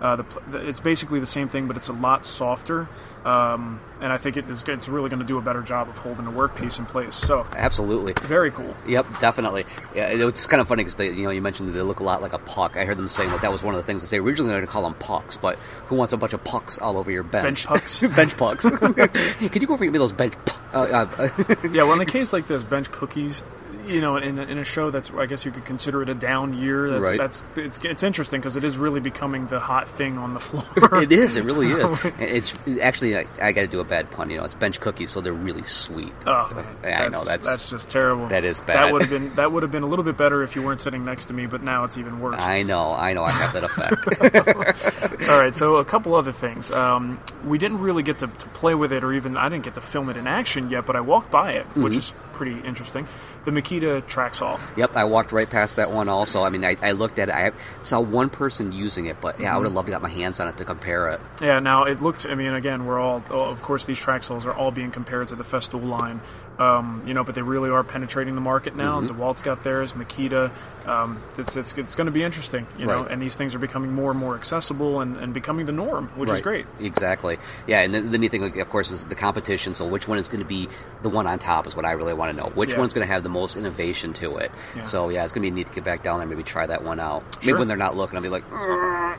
Uh, 0.00 0.16
the, 0.16 0.40
the, 0.50 0.68
it's 0.68 0.80
basically 0.80 1.20
the 1.20 1.26
same 1.26 1.48
thing, 1.48 1.66
but 1.66 1.76
it's 1.76 1.88
a 1.88 1.92
lot 1.92 2.24
softer. 2.24 2.88
Um, 3.26 3.80
and 4.00 4.12
I 4.12 4.18
think 4.18 4.36
it 4.36 4.48
is, 4.48 4.62
it's 4.62 4.88
really 4.88 5.10
going 5.10 5.18
to 5.18 5.26
do 5.26 5.36
a 5.36 5.42
better 5.42 5.60
job 5.60 5.88
of 5.88 5.98
holding 5.98 6.26
the 6.26 6.30
workpiece 6.30 6.78
in 6.78 6.86
place. 6.86 7.16
So 7.16 7.44
Absolutely. 7.56 8.12
very 8.22 8.52
cool. 8.52 8.72
Yep, 8.86 9.18
definitely. 9.18 9.64
Yeah, 9.96 10.10
it's 10.10 10.46
kind 10.46 10.60
of 10.60 10.68
funny 10.68 10.84
because 10.84 10.94
they, 10.94 11.10
you 11.10 11.24
know, 11.24 11.30
you 11.30 11.42
mentioned 11.42 11.68
that 11.68 11.72
they 11.72 11.82
look 11.82 11.98
a 11.98 12.04
lot 12.04 12.22
like 12.22 12.34
a 12.34 12.38
puck. 12.38 12.76
I 12.76 12.84
heard 12.84 12.96
them 12.96 13.08
saying 13.08 13.30
that 13.30 13.40
that 13.40 13.50
was 13.50 13.64
one 13.64 13.74
of 13.74 13.80
the 13.80 13.86
things 13.86 14.02
that 14.02 14.10
they 14.10 14.18
originally 14.18 14.52
going 14.52 14.60
to 14.60 14.68
call 14.68 14.82
them 14.82 14.94
pucks, 14.94 15.36
but 15.36 15.58
who 15.88 15.96
wants 15.96 16.12
a 16.12 16.16
bunch 16.16 16.34
of 16.34 16.44
pucks 16.44 16.78
all 16.78 16.96
over 16.96 17.10
your 17.10 17.24
bench? 17.24 17.44
Bench 17.44 17.66
pucks. 17.66 18.00
bench 18.16 18.36
pucks. 18.36 18.62
hey, 18.62 19.48
can 19.48 19.60
you 19.60 19.66
go 19.66 19.74
over 19.74 19.82
and 19.82 19.92
get 19.92 19.92
me 19.92 19.98
those 19.98 20.12
bench? 20.12 20.34
Pu- 20.44 20.60
uh, 20.72 21.08
uh, 21.18 21.44
yeah, 21.72 21.82
well, 21.82 21.94
in 21.94 22.00
a 22.00 22.06
case 22.06 22.32
like 22.32 22.46
this, 22.46 22.62
bench 22.62 22.92
cookies, 22.92 23.42
you 23.86 24.00
know, 24.00 24.16
in 24.16 24.38
a, 24.38 24.42
in 24.42 24.58
a 24.58 24.64
show 24.64 24.90
that's, 24.90 25.10
I 25.12 25.26
guess 25.26 25.44
you 25.44 25.50
could 25.50 25.64
consider 25.64 26.02
it 26.02 26.08
a 26.08 26.14
down 26.14 26.52
year. 26.56 26.90
That's, 26.90 27.10
Right. 27.10 27.18
that's 27.18 27.46
it's, 27.56 27.78
it's 27.84 28.02
interesting 28.02 28.40
because 28.40 28.56
it 28.56 28.64
is 28.64 28.78
really 28.78 29.00
becoming 29.00 29.46
the 29.46 29.60
hot 29.60 29.88
thing 29.88 30.18
on 30.18 30.34
the 30.34 30.40
floor. 30.48 31.02
it 31.02 31.12
is. 31.12 31.36
It 31.36 31.44
really 31.44 31.68
is. 31.68 32.04
It's 32.18 32.54
actually. 32.82 33.16
I, 33.16 33.26
I 33.40 33.52
got 33.52 33.62
to 33.62 33.66
do 33.66 33.80
a 33.80 33.84
bad 33.84 34.10
pun. 34.10 34.30
You 34.30 34.38
know, 34.38 34.44
it's 34.44 34.54
bench 34.54 34.80
cookies, 34.80 35.10
so 35.10 35.20
they're 35.20 35.32
really 35.32 35.64
sweet. 35.64 36.12
Oh, 36.26 36.50
man, 36.82 37.02
I 37.02 37.08
know, 37.08 37.24
that's- 37.24 37.46
that's 37.46 37.70
just 37.70 37.88
terrible. 37.90 38.28
that 38.28 38.44
is 38.44 38.60
bad. 38.60 38.76
That 38.76 38.92
would 38.92 39.02
have 39.02 39.10
been 39.10 39.34
that 39.36 39.52
would 39.52 39.62
have 39.62 39.72
been 39.72 39.82
a 39.82 39.86
little 39.86 40.04
bit 40.04 40.16
better 40.16 40.42
if 40.42 40.56
you 40.56 40.62
weren't 40.62 40.80
sitting 40.80 41.04
next 41.04 41.26
to 41.26 41.34
me, 41.34 41.46
but 41.46 41.62
now 41.62 41.84
it's 41.84 41.98
even 41.98 42.20
worse. 42.20 42.40
I 42.40 42.62
know. 42.62 42.92
I 42.92 43.12
know. 43.12 43.22
I 43.24 43.30
have 43.30 43.52
that 43.54 43.64
effect. 43.64 45.30
All 45.30 45.38
right, 45.40 45.54
so 45.54 45.76
a 45.76 45.84
couple 45.84 46.14
other 46.14 46.32
things. 46.32 46.70
Um, 46.70 47.20
we 47.44 47.58
didn't 47.58 47.78
really 47.80 48.02
get 48.02 48.18
to, 48.20 48.26
to 48.26 48.46
play 48.48 48.74
with 48.74 48.92
it, 48.92 49.04
or 49.04 49.12
even 49.12 49.36
I 49.36 49.48
didn't 49.48 49.64
get 49.64 49.74
to 49.74 49.80
film 49.80 50.08
it 50.10 50.16
in 50.16 50.26
action 50.26 50.70
yet, 50.70 50.86
but 50.86 50.96
I 50.96 51.00
walked 51.00 51.30
by 51.30 51.52
it, 51.52 51.66
which 51.76 51.92
Mm-hmm. 51.92 51.98
is 51.98 52.12
pretty 52.32 52.60
interesting. 52.60 53.06
The 53.46 53.52
Makita 53.52 54.04
track 54.08 54.34
saw. 54.34 54.58
Yep, 54.76 54.96
I 54.96 55.04
walked 55.04 55.30
right 55.30 55.48
past 55.48 55.76
that 55.76 55.92
one. 55.92 56.08
Also, 56.08 56.42
I 56.42 56.50
mean, 56.50 56.64
I, 56.64 56.76
I 56.82 56.92
looked 56.92 57.20
at 57.20 57.28
it. 57.28 57.34
I 57.34 57.52
saw 57.84 58.00
one 58.00 58.28
person 58.28 58.72
using 58.72 59.06
it, 59.06 59.20
but 59.20 59.38
yeah, 59.38 59.54
I 59.54 59.56
would 59.56 59.64
have 59.66 59.72
loved 59.72 59.86
to 59.86 59.92
got 59.92 60.02
my 60.02 60.08
hands 60.08 60.40
on 60.40 60.48
it 60.48 60.56
to 60.56 60.64
compare 60.64 61.10
it. 61.10 61.20
Yeah, 61.40 61.60
now 61.60 61.84
it 61.84 62.02
looked. 62.02 62.26
I 62.26 62.34
mean, 62.34 62.52
again, 62.52 62.86
we're 62.86 62.98
all. 62.98 63.22
oh, 63.30 63.42
Of 63.42 63.62
course, 63.62 63.84
these 63.84 64.00
track 64.00 64.24
saws 64.24 64.46
are 64.46 64.52
all 64.52 64.72
being 64.72 64.90
compared 64.90 65.28
to 65.28 65.36
the 65.36 65.44
Festool 65.44 65.88
line. 65.88 66.20
Um, 66.58 67.04
you 67.06 67.14
know, 67.14 67.22
but 67.22 67.36
they 67.36 67.42
really 67.42 67.70
are 67.70 67.84
penetrating 67.84 68.34
the 68.34 68.40
market 68.40 68.74
now. 68.74 69.00
Mm-hmm. 69.00 69.16
DeWalt's 69.20 69.42
got 69.42 69.62
theirs. 69.62 69.92
Makita. 69.92 70.50
Um, 70.86 71.20
it's 71.36 71.56
it's, 71.56 71.74
it's 71.74 71.94
going 71.96 72.06
to 72.06 72.12
be 72.12 72.22
interesting. 72.22 72.66
You 72.78 72.86
know, 72.86 73.02
Right. 73.02 73.10
and 73.10 73.20
these 73.20 73.34
things 73.34 73.54
are 73.54 73.58
becoming 73.58 73.92
more 73.92 74.10
and 74.12 74.18
more 74.20 74.36
accessible 74.36 75.00
and, 75.00 75.16
and 75.16 75.34
becoming 75.34 75.66
the 75.66 75.72
norm, 75.72 76.08
which 76.16 76.30
is 76.30 76.40
great. 76.40 76.64
Exactly. 76.78 77.38
Yeah, 77.66 77.80
and 77.80 77.92
the, 77.94 78.00
the 78.00 78.18
neat 78.18 78.30
thing, 78.30 78.60
of 78.60 78.68
course, 78.70 78.90
is 78.90 79.04
the 79.04 79.14
competition. 79.16 79.74
So, 79.74 79.86
which 79.86 80.06
one 80.06 80.18
is 80.18 80.28
going 80.28 80.40
to 80.42 80.46
be 80.46 80.68
the 81.02 81.08
one 81.08 81.26
on 81.26 81.38
top 81.40 81.66
is 81.66 81.74
what 81.74 81.84
I 81.84 81.92
really 81.92 82.14
want 82.14 82.36
to 82.36 82.42
know. 82.42 82.50
Which 82.50 82.72
Yeah. 82.72 82.78
one's 82.78 82.94
going 82.94 83.06
to 83.06 83.12
have 83.12 83.22
the 83.24 83.28
most 83.28 83.56
innovation 83.56 84.12
to 84.14 84.36
it? 84.36 84.52
Yeah. 84.76 84.82
So, 84.82 85.08
yeah, 85.08 85.24
it's 85.24 85.32
going 85.32 85.44
to 85.44 85.50
be 85.50 85.54
neat 85.54 85.66
to 85.66 85.72
get 85.72 85.82
back 85.84 86.02
down 86.04 86.18
there, 86.20 86.28
maybe 86.28 86.42
try 86.44 86.66
that 86.66 86.84
one 86.84 87.00
out. 87.00 87.22
Sure. 87.42 87.54
Maybe 87.54 87.58
when 87.58 87.68
they're 87.68 87.76
not 87.76 87.96
looking, 87.96 88.16
I'll 88.16 88.22
be 88.22 88.28
like. 88.28 88.44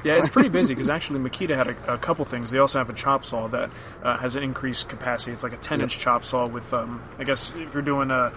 Yeah, 0.04 0.18
it's 0.20 0.30
pretty 0.30 0.50
busy 0.50 0.74
because 0.76 0.90
actually 0.90 1.20
Makita 1.20 1.56
had 1.56 1.68
a, 1.68 1.96
a 1.96 1.98
couple 1.98 2.24
things. 2.26 2.50
They 2.50 2.60
also 2.60 2.78
have 2.80 2.90
a 2.90 2.94
chop 2.94 3.26
saw 3.26 3.48
that 3.50 3.70
uh, 4.04 4.18
has 4.18 4.36
an 4.36 4.44
increased 4.44 4.88
capacity. 4.90 5.32
It's 5.34 5.44
like 5.44 5.54
a 5.54 5.58
10 5.58 5.82
inch 5.82 5.98
chop 6.00 6.24
saw 6.24 6.48
with, 6.48 6.74
um, 6.74 7.02
I 7.20 7.24
guess, 7.24 7.54
if 7.56 7.74
you're 7.74 7.82
doing 7.84 8.10
a, 8.12 8.32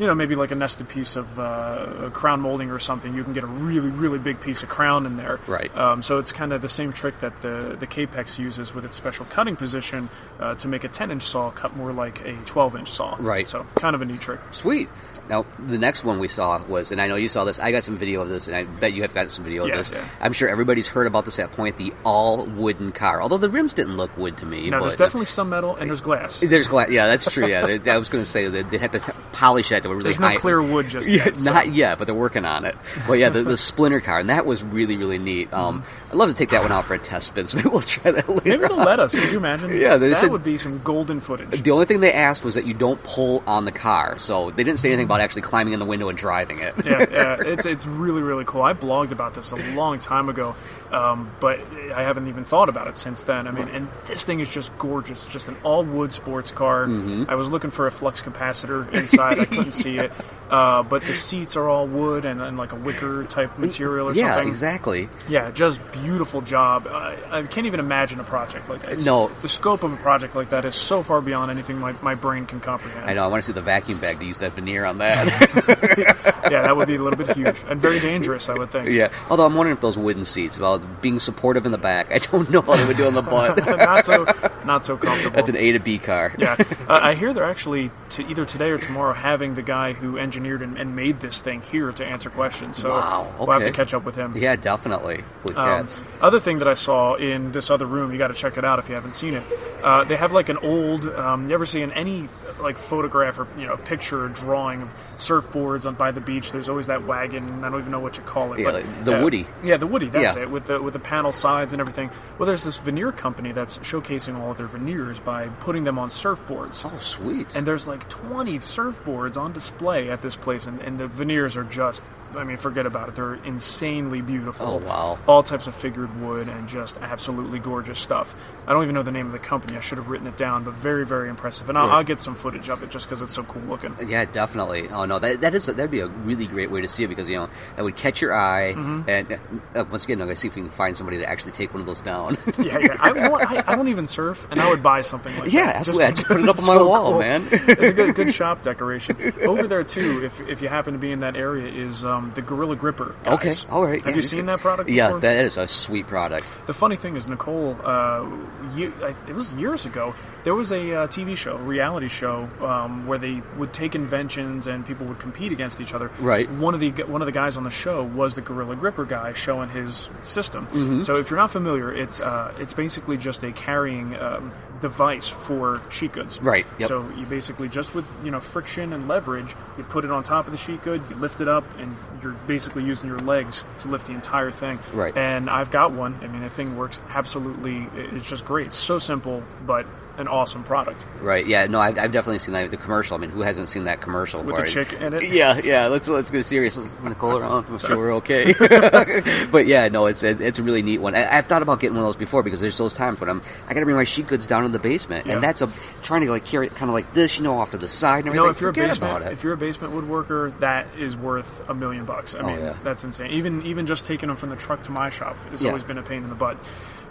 you 0.00 0.06
know, 0.06 0.14
maybe 0.14 0.34
like 0.34 0.50
a 0.50 0.54
nested 0.54 0.88
piece 0.88 1.14
of 1.14 1.38
uh, 1.38 2.08
crown 2.14 2.40
molding 2.40 2.70
or 2.70 2.78
something, 2.78 3.14
you 3.14 3.22
can 3.22 3.34
get 3.34 3.44
a 3.44 3.46
really, 3.46 3.90
really 3.90 4.18
big 4.18 4.40
piece 4.40 4.62
of 4.62 4.70
crown 4.70 5.04
in 5.04 5.18
there. 5.18 5.38
Right. 5.46 5.74
Um, 5.76 6.02
so 6.02 6.18
it's 6.18 6.32
kind 6.32 6.54
of 6.54 6.62
the 6.62 6.70
same 6.70 6.90
trick 6.94 7.20
that 7.20 7.42
the 7.42 7.76
the 7.78 7.86
Kapex 7.86 8.38
uses 8.38 8.74
with 8.74 8.86
its 8.86 8.96
special 8.96 9.26
cutting 9.26 9.56
position 9.56 10.08
uh, 10.38 10.54
to 10.54 10.68
make 10.68 10.84
a 10.84 10.88
10 10.88 11.10
inch 11.10 11.22
saw 11.22 11.50
cut 11.50 11.76
more 11.76 11.92
like 11.92 12.24
a 12.24 12.32
12 12.46 12.76
inch 12.76 12.90
saw. 12.90 13.14
Right. 13.18 13.46
So 13.46 13.66
kind 13.74 13.94
of 13.94 14.00
a 14.00 14.06
neat 14.06 14.22
trick. 14.22 14.40
Sweet. 14.52 14.88
Now, 15.28 15.46
the 15.58 15.78
next 15.78 16.02
one 16.04 16.18
we 16.18 16.26
saw 16.28 16.60
was, 16.64 16.90
and 16.90 17.00
I 17.00 17.06
know 17.06 17.14
you 17.16 17.28
saw 17.28 17.44
this. 17.44 17.58
I 17.60 17.70
got 17.70 17.84
some 17.84 17.96
video 17.96 18.20
of 18.20 18.28
this, 18.28 18.48
and 18.48 18.56
I 18.56 18.64
bet 18.64 18.92
you 18.94 19.02
have 19.02 19.14
got 19.14 19.30
some 19.30 19.44
video 19.44 19.64
of 19.66 19.70
this. 19.72 19.92
yeah. 19.92 20.04
I'm 20.20 20.32
sure 20.32 20.48
everybody's 20.48 20.88
heard 20.88 21.06
about 21.06 21.24
this 21.24 21.38
at 21.38 21.52
point. 21.52 21.76
The 21.76 21.92
all 22.04 22.44
wooden 22.44 22.90
car, 22.92 23.22
although 23.22 23.38
the 23.38 23.48
rims 23.50 23.74
didn't 23.74 23.96
look 23.96 24.16
wood 24.18 24.36
to 24.38 24.46
me. 24.46 24.70
But 24.70 24.80
there's 24.80 24.96
definitely 24.96 25.26
some 25.26 25.50
metal 25.50 25.76
and 25.76 25.88
there's 25.88 26.00
glass. 26.00 26.40
There's 26.40 26.66
glass. 26.68 26.90
Yeah, 26.90 27.06
that's 27.06 27.30
true. 27.30 27.46
Yeah, 27.46 27.78
They- 27.78 27.90
I 27.90 27.98
was 27.98 28.08
going 28.08 28.24
to 28.24 28.28
say 28.30 28.48
that 28.48 28.70
they 28.70 28.78
had 28.78 28.92
to 28.92 28.98
t- 29.00 29.12
polish 29.32 29.68
that 29.68 29.82
to 29.84 29.88
really 29.88 30.02
There's 30.04 30.18
no 30.20 30.34
clear 30.36 30.60
wood 30.62 30.88
just 30.88 31.08
yeah, 31.08 31.26
yet. 31.26 31.36
so- 31.36 31.52
not 31.52 31.72
yet, 31.72 31.98
but 31.98 32.06
they're 32.06 32.14
working 32.14 32.44
on 32.44 32.64
it. 32.64 32.74
But 33.06 33.14
yeah, 33.14 33.28
the, 33.28 33.42
the 33.42 33.56
Splinter 33.56 34.00
car, 34.00 34.18
and 34.18 34.30
that 34.30 34.46
was 34.46 34.62
really 34.64 34.96
really 34.96 35.18
neat. 35.18 35.52
Um, 35.52 35.84
I'd 36.10 36.16
love 36.16 36.28
to 36.28 36.34
take 36.34 36.50
that 36.50 36.62
one 36.62 36.72
out 36.72 36.86
for 36.86 36.94
a 36.94 36.98
test 36.98 37.28
spin. 37.28 37.46
So 37.46 37.56
maybe 37.58 37.68
we'll 37.72 37.80
try 37.82 38.10
that 38.10 38.28
later. 38.28 38.42
Maybe 38.48 38.62
they'll 38.66 38.80
on. 38.80 38.84
let 38.86 38.98
us. 39.00 39.14
Could 39.14 39.30
you 39.30 39.38
imagine? 39.38 39.76
Yeah, 39.76 39.96
they 39.96 40.08
that 40.08 40.16
said- 40.16 40.32
would 40.32 40.42
be 40.44 40.58
some 40.58 40.80
golden 40.82 41.20
footage. 41.20 41.62
The 41.62 41.70
only 41.70 41.86
thing 41.86 42.00
they 42.00 42.12
asked 42.12 42.44
was 42.44 42.56
that 42.56 42.66
you 42.66 42.74
don't 42.74 43.00
pull 43.04 43.42
on 43.46 43.64
the 43.64 43.72
car, 43.72 44.18
so 44.18 44.50
they 44.50 44.64
didn't 44.64 44.78
say 44.80 44.88
anything 44.88 45.04
about 45.06 45.19
actually 45.20 45.42
climbing 45.42 45.72
in 45.72 45.78
the 45.78 45.86
window 45.86 46.08
and 46.08 46.18
driving 46.18 46.60
it. 46.60 46.74
yeah, 46.84 47.06
yeah, 47.10 47.36
it's 47.44 47.66
it's 47.66 47.86
really 47.86 48.22
really 48.22 48.44
cool. 48.44 48.62
I 48.62 48.72
blogged 48.72 49.12
about 49.12 49.34
this 49.34 49.52
a 49.52 49.56
long 49.74 49.98
time 50.00 50.28
ago, 50.28 50.54
um, 50.92 51.30
but 51.40 51.60
I 51.94 52.02
haven't 52.02 52.28
even 52.28 52.44
thought 52.44 52.68
about 52.68 52.88
it 52.88 52.96
since 52.96 53.22
then. 53.22 53.46
I 53.46 53.50
mean, 53.50 53.68
and 53.68 53.88
this 54.06 54.24
thing 54.24 54.40
is 54.40 54.52
just 54.52 54.76
gorgeous. 54.78 55.26
Just 55.26 55.48
an 55.48 55.56
all 55.62 55.84
wood 55.84 56.12
sports 56.12 56.50
car. 56.50 56.86
Mm-hmm. 56.86 57.24
I 57.28 57.34
was 57.36 57.48
looking 57.50 57.70
for 57.70 57.86
a 57.86 57.90
flux 57.90 58.20
capacitor 58.22 58.92
inside. 58.92 59.38
I 59.38 59.44
couldn't 59.44 59.72
see 59.72 59.98
it, 59.98 60.12
uh, 60.50 60.82
but 60.82 61.02
the 61.02 61.14
seats 61.14 61.56
are 61.56 61.68
all 61.68 61.86
wood 61.86 62.24
and, 62.24 62.40
and 62.40 62.56
like 62.56 62.72
a 62.72 62.76
wicker 62.76 63.24
type 63.24 63.58
material 63.58 64.08
or 64.08 64.12
yeah, 64.14 64.34
something. 64.34 64.48
exactly. 64.48 65.08
Yeah, 65.28 65.50
just 65.50 65.80
beautiful 65.92 66.40
job. 66.40 66.86
I, 66.88 67.16
I 67.30 67.42
can't 67.42 67.66
even 67.66 67.80
imagine 67.80 68.18
a 68.20 68.24
project 68.24 68.68
like 68.68 68.80
that. 68.82 68.92
It's- 68.92 69.06
No. 69.06 69.28
the 69.42 69.48
scope 69.48 69.82
of 69.82 69.92
a 69.92 69.96
project 69.96 70.34
like 70.34 70.50
that 70.50 70.64
is 70.64 70.74
so 70.74 71.02
far 71.02 71.20
beyond 71.20 71.50
anything 71.50 71.78
my, 71.78 71.94
my 72.02 72.14
brain 72.14 72.46
can 72.46 72.60
comprehend. 72.60 73.08
I 73.08 73.14
know. 73.14 73.24
I 73.24 73.28
want 73.28 73.42
to 73.42 73.46
see 73.46 73.52
the 73.52 73.62
vacuum 73.62 73.98
bag 74.00 74.18
to 74.18 74.24
use 74.26 74.38
that 74.38 74.54
veneer 74.54 74.84
on 74.84 74.98
that. 74.98 76.26
Yeah, 76.50 76.62
that 76.62 76.76
would 76.76 76.88
be 76.88 76.96
a 76.96 77.02
little 77.02 77.16
bit 77.18 77.36
huge 77.36 77.62
and 77.68 77.80
very 77.80 78.00
dangerous. 78.00 78.48
I 78.48 78.54
would 78.54 78.70
think. 78.72 78.88
yeah. 78.90 79.12
Although 79.30 79.46
I'm 79.46 79.54
wondering 79.54 79.74
if 79.76 79.80
those 79.80 79.96
wooden 79.96 80.24
seats, 80.24 80.58
well, 80.58 80.79
being 81.00 81.18
supportive 81.18 81.66
in 81.66 81.72
the 81.72 81.78
back, 81.78 82.12
I 82.12 82.18
don't 82.18 82.50
know 82.50 82.62
how 82.62 82.76
they 82.76 82.86
would 82.86 82.96
do 82.96 83.06
on 83.06 83.14
the 83.14 83.22
butt. 83.30 83.56
not 83.66 84.04
so 84.04 84.24
not 84.64 84.84
so 84.84 84.96
comfortable. 84.96 85.36
That's 85.36 85.48
an 85.48 85.56
A 85.56 85.72
to 85.72 85.78
B 85.80 85.98
car. 85.98 86.34
yeah, 86.38 86.56
uh, 86.88 87.00
I 87.02 87.14
hear 87.14 87.32
they're 87.32 87.44
actually 87.44 87.90
to 88.10 88.26
either 88.26 88.44
today 88.44 88.70
or 88.70 88.78
tomorrow 88.78 89.12
having 89.14 89.54
the 89.54 89.62
guy 89.62 89.92
who 89.92 90.18
engineered 90.18 90.62
and, 90.62 90.76
and 90.76 90.94
made 90.96 91.20
this 91.20 91.40
thing 91.40 91.62
here 91.62 91.92
to 91.92 92.04
answer 92.04 92.30
questions. 92.30 92.76
So 92.76 92.90
Wow, 92.90 93.34
we'll 93.38 93.50
have 93.50 93.62
to 93.64 93.72
catch 93.72 93.94
up 93.94 94.04
with 94.04 94.16
him. 94.16 94.34
Yeah, 94.36 94.56
definitely. 94.56 95.22
Um, 95.56 95.86
other 96.20 96.40
thing 96.40 96.58
that 96.58 96.68
I 96.68 96.74
saw 96.74 97.14
in 97.14 97.52
this 97.52 97.70
other 97.70 97.86
room, 97.86 98.12
you 98.12 98.18
got 98.18 98.28
to 98.28 98.34
check 98.34 98.56
it 98.58 98.64
out 98.64 98.78
if 98.78 98.88
you 98.88 98.94
haven't 98.94 99.14
seen 99.14 99.34
it. 99.34 99.42
Uh, 99.82 100.04
they 100.04 100.16
have 100.16 100.32
like 100.32 100.48
an 100.48 100.58
old, 100.58 101.06
um, 101.06 101.46
never 101.46 101.64
seen 101.66 101.90
any 101.92 102.28
like 102.62 102.78
photograph 102.78 103.38
or 103.38 103.46
you 103.58 103.66
know 103.66 103.76
picture 103.76 104.24
or 104.24 104.28
drawing 104.28 104.82
of 104.82 104.94
surfboards 105.16 105.86
on 105.86 105.94
by 105.94 106.10
the 106.10 106.20
beach. 106.20 106.52
There's 106.52 106.68
always 106.68 106.86
that 106.86 107.04
wagon. 107.06 107.64
I 107.64 107.70
don't 107.70 107.80
even 107.80 107.92
know 107.92 108.00
what 108.00 108.16
you 108.16 108.22
call 108.22 108.52
it. 108.52 108.60
Yeah, 108.60 108.70
but, 108.70 109.04
the 109.04 109.18
uh, 109.18 109.22
Woody. 109.22 109.46
Yeah, 109.62 109.76
the 109.76 109.86
Woody. 109.86 110.08
That's 110.08 110.36
Yeah. 110.36 110.42
it. 110.42 110.50
With 110.50 110.64
the 110.66 110.80
with 110.80 110.92
the 110.94 110.98
panel 111.00 111.32
sides 111.32 111.72
and 111.72 111.80
everything. 111.80 112.10
Well, 112.38 112.46
there's 112.46 112.64
this 112.64 112.78
veneer 112.78 113.12
company 113.12 113.52
that's 113.52 113.78
showcasing 113.78 114.36
all 114.38 114.50
of 114.52 114.58
their 114.58 114.66
veneers 114.66 115.20
by 115.20 115.48
putting 115.48 115.84
them 115.84 115.98
on 115.98 116.08
surfboards. 116.08 116.84
Oh, 116.84 116.98
sweet. 117.00 117.54
And 117.54 117.66
there's 117.66 117.86
like 117.86 118.08
20 118.08 118.58
surfboards 118.58 119.36
on 119.36 119.52
display 119.52 120.10
at 120.10 120.22
this 120.22 120.36
place, 120.36 120.66
and, 120.66 120.80
and 120.80 120.98
the 120.98 121.06
veneers 121.06 121.56
are 121.56 121.64
just, 121.64 122.04
I 122.36 122.44
mean, 122.44 122.56
forget 122.56 122.86
about 122.86 123.08
it. 123.08 123.14
They're 123.14 123.34
insanely 123.34 124.20
beautiful. 124.20 124.66
Oh, 124.66 124.76
wow. 124.86 125.18
All 125.26 125.42
types 125.42 125.66
of 125.66 125.74
figured 125.74 126.20
wood 126.20 126.48
and 126.48 126.68
just 126.68 126.96
absolutely 126.98 127.58
gorgeous 127.58 127.98
stuff. 127.98 128.34
I 128.66 128.72
don't 128.72 128.82
even 128.82 128.94
know 128.94 129.02
the 129.02 129.10
name 129.12 129.26
of 129.26 129.32
the 129.32 129.38
company. 129.38 129.76
I 129.76 129.80
should 129.80 129.98
have 129.98 130.08
written 130.08 130.26
it 130.26 130.36
down, 130.36 130.64
but 130.64 130.74
very, 130.74 131.04
very 131.04 131.28
impressive. 131.28 131.68
And 131.68 131.76
I'll. 131.76 131.90
I'll 131.90 132.04
get 132.04 132.22
some 132.22 132.34
footage 132.34 132.70
of 132.70 132.82
it 132.82 132.90
just 132.90 133.06
because 133.06 133.20
it's 133.20 133.34
so 133.34 133.42
cool 133.42 133.62
looking. 133.62 133.96
Yeah, 134.06 134.24
definitely. 134.24 134.88
Oh 134.88 135.04
no, 135.04 135.18
that 135.18 135.40
that 135.40 135.54
is 135.54 135.66
that'd 135.66 135.90
be 135.90 136.00
a 136.00 136.06
really 136.06 136.46
great 136.46 136.70
way 136.70 136.80
to 136.80 136.88
see 136.88 137.04
it 137.04 137.08
because 137.08 137.28
you 137.28 137.36
know 137.36 137.48
that 137.76 137.82
would 137.82 137.96
catch 137.96 138.22
your 138.22 138.32
eye. 138.34 138.74
Mm-hmm. 138.76 139.10
And 139.10 139.32
uh, 139.74 139.84
once 139.90 140.04
again, 140.04 140.20
I'm 140.20 140.28
gonna 140.28 140.36
see 140.36 140.48
if 140.48 140.54
we 140.56 140.62
can 140.62 140.70
find 140.70 140.96
somebody 140.96 141.18
to 141.18 141.28
actually 141.28 141.52
take 141.52 141.74
one 141.74 141.80
of 141.80 141.86
those 141.86 142.00
down. 142.00 142.36
Yeah, 142.60 142.78
yeah. 142.78 142.96
I, 143.00 143.12
know? 143.12 143.34
I, 143.36 143.64
I 143.66 143.74
don't 143.76 143.88
even 143.88 144.06
surf, 144.06 144.46
and 144.50 144.60
I 144.60 144.68
would 144.68 144.82
buy 144.82 145.00
something 145.00 145.36
like 145.38 145.50
Yeah, 145.52 145.66
that. 145.66 145.76
absolutely. 145.76 146.04
I'd 146.06 146.16
just 146.16 146.28
put 146.28 146.40
it 146.42 146.48
up 146.48 146.58
on 146.58 146.66
my 146.66 146.76
so 146.76 146.88
wall, 146.88 147.10
cool. 147.12 147.20
man. 147.20 147.42
it's 147.50 147.82
a 147.82 147.92
good, 147.92 148.14
good 148.14 148.34
shop 148.34 148.62
decoration. 148.62 149.16
Over 149.42 149.66
there 149.66 149.82
too, 149.82 150.22
if, 150.24 150.40
if 150.48 150.60
you 150.62 150.68
happen 150.68 150.92
to 150.92 150.98
be 150.98 151.10
in 151.10 151.20
that 151.20 151.36
area, 151.36 151.66
is 151.66 152.04
um, 152.04 152.19
the 152.30 152.42
Gorilla 152.42 152.76
Gripper. 152.76 153.14
okay, 153.26 153.54
all 153.70 153.86
right. 153.86 154.00
Have 154.02 154.10
Yeah, 154.10 154.16
you 154.16 154.22
seen 154.22 154.46
that 154.46 154.60
product? 154.60 154.90
Yeah, 154.90 155.06
before? 155.08 155.20
that 155.20 155.44
is 155.46 155.56
a 155.56 155.66
sweet 155.66 156.06
product. 156.06 156.44
The 156.66 156.74
funny 156.74 156.96
thing 156.96 157.16
is, 157.16 157.26
Nicole, 157.26 157.78
uh, 157.82 158.28
you, 158.74 158.92
I, 159.02 159.14
it 159.28 159.34
was 159.34 159.52
years 159.54 159.86
ago. 159.86 160.14
There 160.44 160.54
was 160.54 160.72
a 160.72 160.94
uh, 160.94 161.06
TV 161.06 161.36
show, 161.36 161.54
a 161.56 161.62
reality 161.62 162.08
show, 162.08 162.48
um, 162.60 163.06
where 163.06 163.18
they 163.18 163.42
would 163.56 163.72
take 163.72 163.94
inventions 163.94 164.66
and 164.66 164.86
people 164.86 165.06
would 165.06 165.18
compete 165.18 165.52
against 165.52 165.80
each 165.80 165.94
other. 165.94 166.10
Right. 166.18 166.50
One 166.50 166.74
of 166.74 166.80
the 166.80 166.90
one 167.04 167.22
of 167.22 167.26
the 167.26 167.32
guys 167.32 167.56
on 167.56 167.64
the 167.64 167.70
show 167.70 168.02
was 168.04 168.34
the 168.34 168.42
Gorilla 168.42 168.76
Gripper 168.76 169.04
guy, 169.06 169.32
showing 169.32 169.70
his 169.70 170.10
system. 170.22 170.66
Mm-hmm. 170.66 171.02
So 171.02 171.16
if 171.16 171.30
you're 171.30 171.38
not 171.38 171.50
familiar, 171.50 171.92
it's 171.92 172.20
uh, 172.20 172.52
it's 172.58 172.74
basically 172.74 173.16
just 173.16 173.42
a 173.42 173.52
carrying 173.52 174.16
um, 174.16 174.52
device 174.80 175.28
for 175.28 175.82
sheet 175.90 176.12
goods. 176.12 176.40
Right, 176.40 176.66
yep. 176.78 176.88
So 176.88 177.08
you 177.16 177.26
basically 177.26 177.68
just 177.68 177.94
with 177.94 178.12
you 178.24 178.30
know 178.30 178.40
friction 178.40 178.92
and 178.92 179.08
leverage, 179.08 179.54
you 179.76 179.84
put 179.84 180.04
it 180.04 180.10
on 180.10 180.22
top 180.22 180.46
of 180.46 180.52
the 180.52 180.58
sheet 180.58 180.82
good, 180.82 181.02
you 181.08 181.16
lift 181.16 181.40
it 181.40 181.48
up, 181.48 181.64
and 181.78 181.96
you're 182.22 182.32
basically 182.46 182.84
using 182.84 183.08
your 183.08 183.18
legs 183.18 183.64
to 183.80 183.88
lift 183.88 184.06
the 184.06 184.12
entire 184.12 184.50
thing. 184.50 184.78
Right. 184.92 185.16
And 185.16 185.48
I've 185.48 185.70
got 185.70 185.92
one. 185.92 186.18
I 186.22 186.26
mean, 186.26 186.42
the 186.42 186.50
thing 186.50 186.76
works 186.76 187.00
absolutely. 187.08 187.88
It's 187.94 188.28
just 188.28 188.44
great. 188.44 188.68
It's 188.68 188.76
so 188.76 188.98
simple, 188.98 189.42
but 189.66 189.86
an 190.20 190.28
awesome 190.28 190.62
product. 190.62 191.06
Right? 191.20 191.44
Yeah. 191.46 191.66
No, 191.66 191.80
I've, 191.80 191.98
I've 191.98 192.12
definitely 192.12 192.38
seen 192.38 192.52
that 192.54 192.70
the 192.70 192.76
commercial. 192.76 193.16
I 193.16 193.20
mean, 193.20 193.30
who 193.30 193.40
hasn't 193.40 193.68
seen 193.68 193.84
that 193.84 194.00
commercial 194.00 194.42
With 194.42 194.56
the 194.56 194.62
it? 194.62 194.68
chick 194.68 194.92
in 194.92 195.14
it? 195.14 195.32
Yeah, 195.32 195.60
yeah. 195.64 195.86
Let's 195.88 196.08
let's 196.08 196.30
get 196.30 196.44
serious. 196.44 196.76
Nicole 197.02 197.36
around. 197.36 197.66
I'm 197.68 197.78
sure 197.78 197.96
we're 197.96 198.14
okay. 198.16 198.54
but 199.50 199.66
yeah, 199.66 199.88
no, 199.88 200.06
it's 200.06 200.22
a, 200.22 200.30
it's 200.40 200.58
a 200.58 200.62
really 200.62 200.82
neat 200.82 200.98
one. 200.98 201.14
I, 201.14 201.38
I've 201.38 201.46
thought 201.46 201.62
about 201.62 201.80
getting 201.80 201.96
one 201.96 202.04
of 202.04 202.08
those 202.08 202.16
before 202.16 202.42
because 202.42 202.60
there's 202.60 202.78
those 202.78 202.94
times 202.94 203.20
when 203.20 203.28
I'm 203.30 203.42
I 203.68 203.74
got 203.74 203.80
to 203.80 203.86
bring 203.86 203.96
my 203.96 204.04
sheet 204.04 204.26
goods 204.26 204.46
down 204.46 204.64
in 204.64 204.72
the 204.72 204.78
basement, 204.78 205.26
Yeah. 205.26 205.34
and 205.34 205.42
that's 205.42 205.62
a 205.62 205.70
trying 206.02 206.22
to 206.22 206.30
like 206.30 206.44
carry 206.44 206.66
it 206.66 206.74
kind 206.74 206.88
of 206.90 206.94
like 206.94 207.12
this, 207.14 207.38
you 207.38 207.44
know, 207.44 207.58
off 207.58 207.70
to 207.72 207.78
the 207.78 207.88
side 207.88 208.24
and 208.26 208.26
You 208.26 208.30
everything. 208.30 208.44
know, 208.46 208.50
if 208.50 208.60
you're 208.60 208.70
a 208.70 208.72
basement, 208.72 209.26
if 209.32 209.42
you're 209.42 209.52
a 209.54 209.56
basement 209.56 209.94
woodworker, 209.94 210.54
that 210.58 210.86
is 210.98 211.16
worth 211.16 211.68
a 211.68 211.74
million 211.74 212.04
bucks. 212.04 212.34
I 212.34 212.40
Oh, 212.40 212.46
mean, 212.46 212.58
yeah. 212.60 212.76
that's 212.84 213.04
insane. 213.04 213.30
Even 213.30 213.62
even 213.62 213.86
just 213.86 214.04
taking 214.04 214.28
them 214.28 214.36
from 214.36 214.50
the 214.50 214.56
truck 214.56 214.82
to 214.84 214.90
my 214.92 215.10
shop 215.10 215.36
has 215.50 215.62
Yeah. 215.62 215.68
always 215.70 215.84
been 215.84 215.98
a 215.98 216.02
pain 216.02 216.22
in 216.22 216.28
the 216.28 216.34
butt. 216.34 216.56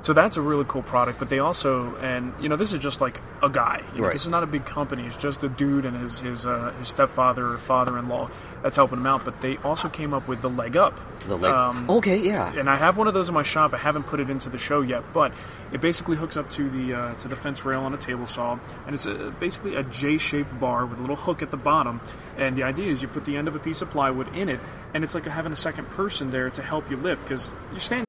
So 0.01 0.13
that's 0.13 0.37
a 0.37 0.41
really 0.41 0.65
cool 0.67 0.81
product. 0.81 1.19
But 1.19 1.29
they 1.29 1.39
also, 1.39 1.95
and 1.97 2.33
you 2.39 2.49
know, 2.49 2.55
this 2.55 2.73
is 2.73 2.79
just 2.79 3.01
like 3.01 3.19
a 3.43 3.49
guy. 3.49 3.83
You 3.93 3.99
know, 3.99 4.07
Right. 4.07 4.13
This 4.13 4.23
is 4.23 4.29
not 4.29 4.43
a 4.43 4.47
big 4.47 4.65
company. 4.65 5.05
It's 5.05 5.17
just 5.17 5.43
a 5.43 5.49
dude 5.49 5.85
and 5.85 5.95
his 5.97 6.19
his 6.19 6.45
uh, 6.45 6.73
his 6.79 6.87
stepfather 6.87 7.53
or 7.53 7.57
father-in-law 7.57 8.29
that's 8.63 8.75
helping 8.75 8.99
him 8.99 9.07
out. 9.07 9.25
But 9.25 9.41
they 9.41 9.57
also 9.57 9.89
came 9.89 10.13
up 10.13 10.27
with 10.27 10.41
the 10.41 10.49
leg 10.49 10.77
up. 10.77 10.99
the 11.27 11.37
leg. 11.37 11.51
Um, 11.51 11.89
okay, 11.89 12.17
yeah. 12.17 12.53
and 12.53 12.69
I 12.69 12.75
have 12.77 12.97
one 12.97 13.07
of 13.07 13.13
those 13.13 13.29
in 13.29 13.35
my 13.35 13.43
shop. 13.43 13.73
I 13.73 13.77
haven't 13.77 14.03
put 14.03 14.19
it 14.19 14.29
into 14.29 14.49
the 14.49 14.57
show 14.57 14.81
yet, 14.81 15.03
but 15.13 15.33
it 15.71 15.81
basically 15.81 16.15
hooks 16.15 16.37
up 16.37 16.49
to 16.51 16.69
the 16.69 16.93
uh, 16.93 17.13
to 17.15 17.27
the 17.27 17.35
fence 17.35 17.65
rail 17.65 17.81
on 17.81 17.93
a 17.93 17.97
table 17.97 18.25
saw, 18.25 18.57
and 18.85 18.95
it's 18.95 19.05
a, 19.05 19.31
basically 19.39 19.75
a 19.75 19.83
J-shaped 19.83 20.59
bar 20.59 20.85
with 20.85 20.99
a 20.99 21.01
little 21.01 21.15
hook 21.17 21.41
at 21.41 21.51
the 21.51 21.57
bottom. 21.57 22.01
And 22.37 22.57
the 22.57 22.63
idea 22.63 22.89
is 22.91 23.01
you 23.01 23.09
put 23.09 23.25
the 23.25 23.35
end 23.35 23.47
of 23.47 23.55
a 23.55 23.59
piece 23.59 23.81
of 23.81 23.89
plywood 23.89 24.33
in 24.35 24.47
it, 24.49 24.59
and 24.93 25.03
it's 25.03 25.13
like 25.13 25.25
having 25.25 25.51
a 25.51 25.57
second 25.57 25.89
person 25.89 26.31
there 26.31 26.49
to 26.49 26.61
help 26.61 26.89
you 26.89 26.97
lift 26.97 27.23
because 27.23 27.51
you're 27.71 27.79
standing. 27.79 28.08